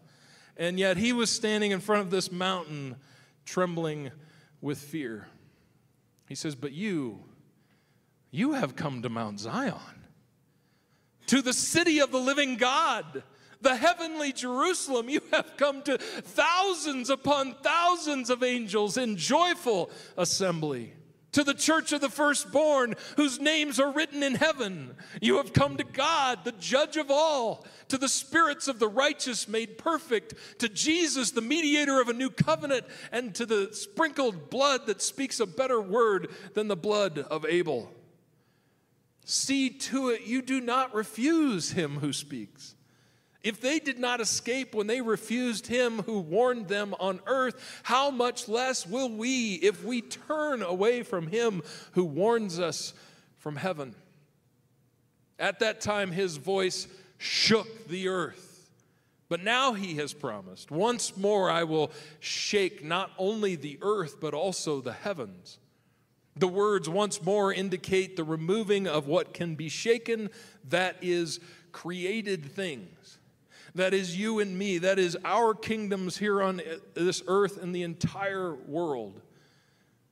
And 0.58 0.78
yet 0.78 0.98
he 0.98 1.12
was 1.12 1.32
standing 1.32 1.72
in 1.72 1.80
front 1.80 2.04
of 2.04 2.12
this 2.12 2.32
mountain, 2.32 2.98
trembling 3.46 4.12
with 4.62 4.78
fear. 4.78 5.28
He 6.30 6.36
says, 6.36 6.54
But 6.54 6.72
you, 6.72 7.24
you 8.30 8.54
have 8.54 8.76
come 8.76 9.02
to 9.02 9.10
Mount 9.10 9.40
Zion, 9.40 9.74
to 11.26 11.42
the 11.42 11.52
city 11.52 12.00
of 12.00 12.12
the 12.12 12.20
living 12.20 12.58
God, 12.58 13.24
the 13.62 13.76
heavenly 13.76 14.32
Jerusalem. 14.32 15.10
You 15.10 15.22
have 15.32 15.58
come 15.58 15.82
to 15.84 15.98
thousands 15.98 17.10
upon 17.10 17.56
thousands 17.56 18.30
of 18.30 18.44
angels 18.44 18.98
in 18.98 19.18
joyful 19.18 19.90
assembly. 20.18 20.94
To 21.34 21.44
the 21.44 21.54
church 21.54 21.92
of 21.92 22.00
the 22.00 22.08
firstborn, 22.08 22.96
whose 23.18 23.42
names 23.42 23.78
are 23.78 23.92
written 23.92 24.24
in 24.24 24.36
heaven. 24.36 24.96
You 25.22 25.36
have 25.36 25.52
come 25.52 25.76
to 25.76 25.84
God, 25.84 26.46
the 26.46 26.54
judge 26.54 26.96
of 26.96 27.12
all, 27.12 27.66
to 27.90 27.98
the 27.98 28.08
spirits 28.08 28.70
of 28.70 28.80
the 28.80 28.88
righteous 28.88 29.46
made 29.46 29.78
perfect, 29.78 30.60
to 30.60 30.70
Jesus, 30.70 31.32
the 31.32 31.42
mediator 31.42 32.00
of 32.00 32.08
a 32.08 32.14
new 32.14 32.30
covenant, 32.30 32.86
and 33.12 33.36
to 33.36 33.46
the 33.46 33.74
sprinkled 33.74 34.50
blood 34.50 34.88
that 34.88 35.02
speaks 35.02 35.42
a 35.42 35.46
better 35.46 35.82
word 35.82 36.30
than 36.54 36.70
the 36.70 36.78
blood 36.78 37.20
of 37.20 37.46
Abel. 37.46 37.92
See 39.26 39.72
to 39.72 40.10
it 40.10 40.22
you 40.22 40.42
do 40.42 40.62
not 40.62 40.94
refuse 40.94 41.72
him 41.72 41.98
who 41.98 42.14
speaks. 42.14 42.75
If 43.46 43.62
they 43.62 43.78
did 43.78 44.00
not 44.00 44.22
escape 44.22 44.74
when 44.74 44.88
they 44.88 45.02
refused 45.02 45.68
him 45.68 46.00
who 46.00 46.20
warned 46.20 46.68
them 46.68 46.96
on 47.00 47.20
earth, 47.28 47.82
how 47.84 48.10
much 48.10 48.50
less 48.50 48.88
will 48.88 49.08
we 49.08 49.54
if 49.54 49.84
we 49.84 50.02
turn 50.02 50.64
away 50.64 51.04
from 51.04 51.28
him 51.28 51.62
who 51.92 52.06
warns 52.06 52.60
us 52.60 52.96
from 53.38 53.56
heaven? 53.56 53.94
At 55.38 55.60
that 55.60 55.80
time, 55.80 56.12
his 56.12 56.38
voice 56.38 56.88
shook 57.20 57.88
the 57.88 58.08
earth. 58.08 58.72
But 59.30 59.44
now 59.44 59.74
he 59.74 59.98
has 59.98 60.12
promised, 60.12 60.72
once 60.72 61.16
more 61.16 61.48
I 61.48 61.66
will 61.66 61.92
shake 62.20 62.84
not 62.84 63.12
only 63.16 63.56
the 63.56 63.78
earth, 63.84 64.16
but 64.20 64.34
also 64.34 64.82
the 64.82 64.94
heavens. 64.94 65.60
The 66.36 66.48
words 66.48 66.90
once 66.90 67.22
more 67.22 67.54
indicate 67.54 68.16
the 68.16 68.24
removing 68.24 68.88
of 68.88 69.06
what 69.06 69.36
can 69.36 69.54
be 69.54 69.70
shaken, 69.70 70.32
that 70.70 70.98
is, 71.04 71.40
created 71.72 72.52
things. 72.52 73.20
That 73.76 73.94
is 73.94 74.18
you 74.18 74.40
and 74.40 74.58
me. 74.58 74.78
That 74.78 74.98
is 74.98 75.18
our 75.26 75.54
kingdoms 75.54 76.18
here 76.18 76.42
on 76.42 76.62
this 76.94 77.22
earth 77.28 77.62
and 77.62 77.76
the 77.76 77.84
entire 77.84 78.56
world. 78.56 79.22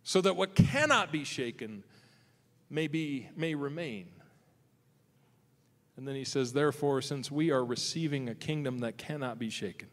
So 0.04 0.20
that 0.20 0.36
what 0.36 0.54
cannot 0.54 1.14
be 1.14 1.24
shaken 1.24 1.84
may, 2.70 2.88
be, 2.88 3.30
may 3.38 3.56
remain. 3.56 4.08
And 5.96 6.06
then 6.06 6.16
he 6.16 6.26
says, 6.26 6.52
Therefore, 6.52 7.02
since 7.02 7.32
we 7.32 7.52
are 7.52 7.64
receiving 7.64 8.28
a 8.28 8.36
kingdom 8.36 8.80
that 8.80 8.98
cannot 8.98 9.40
be 9.40 9.50
shaken, 9.50 9.88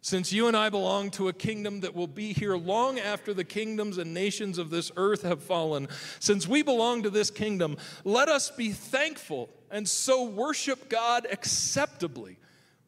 since 0.00 0.32
you 0.32 0.48
and 0.48 0.56
I 0.56 0.68
belong 0.68 1.12
to 1.12 1.28
a 1.28 1.32
kingdom 1.32 1.80
that 1.80 1.94
will 1.94 2.08
be 2.08 2.32
here 2.32 2.56
long 2.56 2.98
after 2.98 3.32
the 3.32 3.44
kingdoms 3.44 3.98
and 3.98 4.12
nations 4.12 4.58
of 4.58 4.70
this 4.70 4.90
earth 4.96 5.22
have 5.22 5.40
fallen, 5.40 5.86
since 6.18 6.48
we 6.48 6.62
belong 6.62 7.04
to 7.04 7.10
this 7.10 7.30
kingdom, 7.30 7.76
let 8.02 8.28
us 8.28 8.50
be 8.50 8.72
thankful 8.72 9.48
and 9.70 9.88
so 9.88 10.24
worship 10.24 10.88
God 10.88 11.28
acceptably 11.30 12.38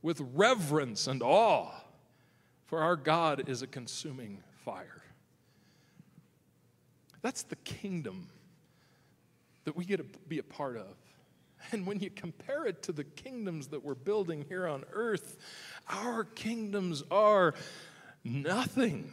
with 0.04 0.20
reverence 0.34 1.06
and 1.06 1.22
awe, 1.22 1.70
for 2.66 2.80
our 2.80 2.94
God 2.94 3.48
is 3.48 3.62
a 3.62 3.66
consuming 3.66 4.42
fire. 4.62 5.02
That's 7.22 7.42
the 7.44 7.56
kingdom 7.56 8.28
that 9.64 9.74
we 9.74 9.86
get 9.86 9.96
to 9.96 10.18
be 10.28 10.38
a 10.38 10.42
part 10.42 10.76
of. 10.76 10.94
And 11.72 11.86
when 11.86 12.00
you 12.00 12.10
compare 12.10 12.66
it 12.66 12.82
to 12.82 12.92
the 12.92 13.04
kingdoms 13.04 13.68
that 13.68 13.82
we're 13.82 13.94
building 13.94 14.44
here 14.46 14.68
on 14.68 14.84
earth, 14.92 15.38
our 15.88 16.24
kingdoms 16.24 17.02
are 17.10 17.54
nothing. 18.24 19.10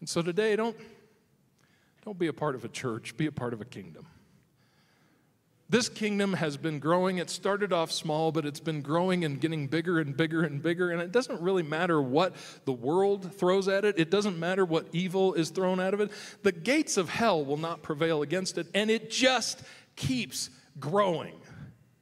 And 0.00 0.08
so 0.08 0.20
today, 0.20 0.56
don't, 0.56 0.76
don't 2.04 2.18
be 2.18 2.26
a 2.26 2.32
part 2.32 2.56
of 2.56 2.64
a 2.64 2.68
church, 2.68 3.16
be 3.16 3.26
a 3.26 3.32
part 3.32 3.52
of 3.52 3.60
a 3.60 3.64
kingdom. 3.64 4.04
This 5.68 5.88
kingdom 5.88 6.34
has 6.34 6.58
been 6.58 6.78
growing. 6.78 7.18
It 7.18 7.30
started 7.30 7.72
off 7.72 7.90
small, 7.90 8.32
but 8.32 8.44
it's 8.44 8.60
been 8.60 8.82
growing 8.82 9.24
and 9.24 9.40
getting 9.40 9.66
bigger 9.66 9.98
and 9.98 10.14
bigger 10.16 10.44
and 10.44 10.62
bigger. 10.62 10.90
And 10.90 11.00
it 11.00 11.10
doesn't 11.10 11.40
really 11.40 11.62
matter 11.62 12.02
what 12.02 12.34
the 12.66 12.72
world 12.72 13.34
throws 13.34 13.66
at 13.66 13.84
it, 13.84 13.98
it 13.98 14.10
doesn't 14.10 14.38
matter 14.38 14.64
what 14.64 14.86
evil 14.92 15.32
is 15.34 15.50
thrown 15.50 15.80
out 15.80 15.94
of 15.94 16.00
it. 16.00 16.10
The 16.42 16.52
gates 16.52 16.96
of 16.96 17.08
hell 17.08 17.44
will 17.44 17.56
not 17.56 17.82
prevail 17.82 18.22
against 18.22 18.58
it, 18.58 18.66
and 18.74 18.90
it 18.90 19.10
just 19.10 19.62
keeps 19.96 20.50
growing. 20.78 21.34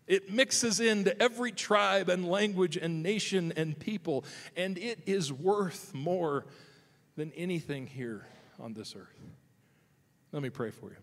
It 0.09 0.33
mixes 0.33 0.81
into 0.81 1.21
every 1.23 1.53
tribe 1.53 2.09
and 2.09 2.29
language 2.29 2.77
and 2.77 3.03
nation 3.03 3.53
and 3.57 3.79
people, 3.79 4.25
and 4.57 4.77
it 4.77 4.99
is 5.07 5.33
worth 5.33 5.95
more 5.95 6.47
than 7.17 7.33
anything 7.33 7.87
here 7.87 8.27
on 8.59 8.75
this 8.75 8.97
earth. 8.97 9.21
Let 10.33 10.43
me 10.43 10.51
pray 10.51 10.71
for 10.71 10.91
you. 10.91 10.97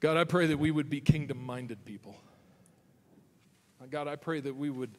God, 0.00 0.16
I 0.16 0.24
pray 0.24 0.46
that 0.46 0.58
we 0.58 0.70
would 0.70 0.88
be 0.88 1.00
kingdom 1.00 1.44
minded 1.44 1.84
people. 1.84 2.16
God, 3.90 4.08
I 4.08 4.16
pray 4.16 4.40
that 4.40 4.56
we 4.56 4.70
would 4.70 4.90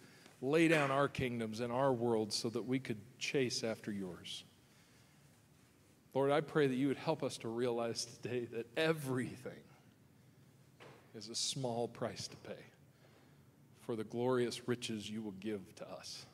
lay 0.41 0.67
down 0.67 0.91
our 0.91 1.07
kingdoms 1.07 1.59
and 1.59 1.71
our 1.71 1.93
world 1.93 2.33
so 2.33 2.49
that 2.49 2.65
we 2.65 2.79
could 2.79 2.97
chase 3.19 3.63
after 3.63 3.91
yours. 3.91 4.43
Lord, 6.13 6.31
I 6.31 6.41
pray 6.41 6.67
that 6.67 6.75
you 6.75 6.87
would 6.87 6.97
help 6.97 7.23
us 7.23 7.37
to 7.39 7.47
realize 7.47 8.05
today 8.05 8.45
that 8.53 8.67
everything 8.75 9.59
is 11.15 11.29
a 11.29 11.35
small 11.35 11.87
price 11.87 12.27
to 12.27 12.37
pay 12.37 12.59
for 13.81 13.95
the 13.95 14.03
glorious 14.03 14.67
riches 14.67 15.09
you 15.09 15.21
will 15.21 15.35
give 15.39 15.73
to 15.75 15.89
us. 15.89 16.25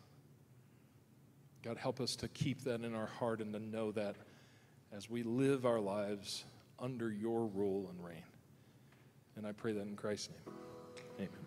God, 1.63 1.77
help 1.77 1.99
us 1.99 2.15
to 2.17 2.27
keep 2.27 2.63
that 2.63 2.81
in 2.81 2.95
our 2.95 3.07
heart 3.07 3.41
and 3.41 3.53
to 3.53 3.59
know 3.59 3.91
that 3.91 4.15
as 4.95 5.09
we 5.09 5.23
live 5.23 5.65
our 5.65 5.79
lives 5.79 6.43
under 6.79 7.11
your 7.11 7.45
rule 7.45 7.89
and 7.89 8.03
reign. 8.03 8.23
And 9.37 9.45
I 9.45 9.51
pray 9.51 9.71
that 9.73 9.81
in 9.81 9.95
Christ's 9.95 10.29
name. 10.29 10.55
Amen. 11.19 11.46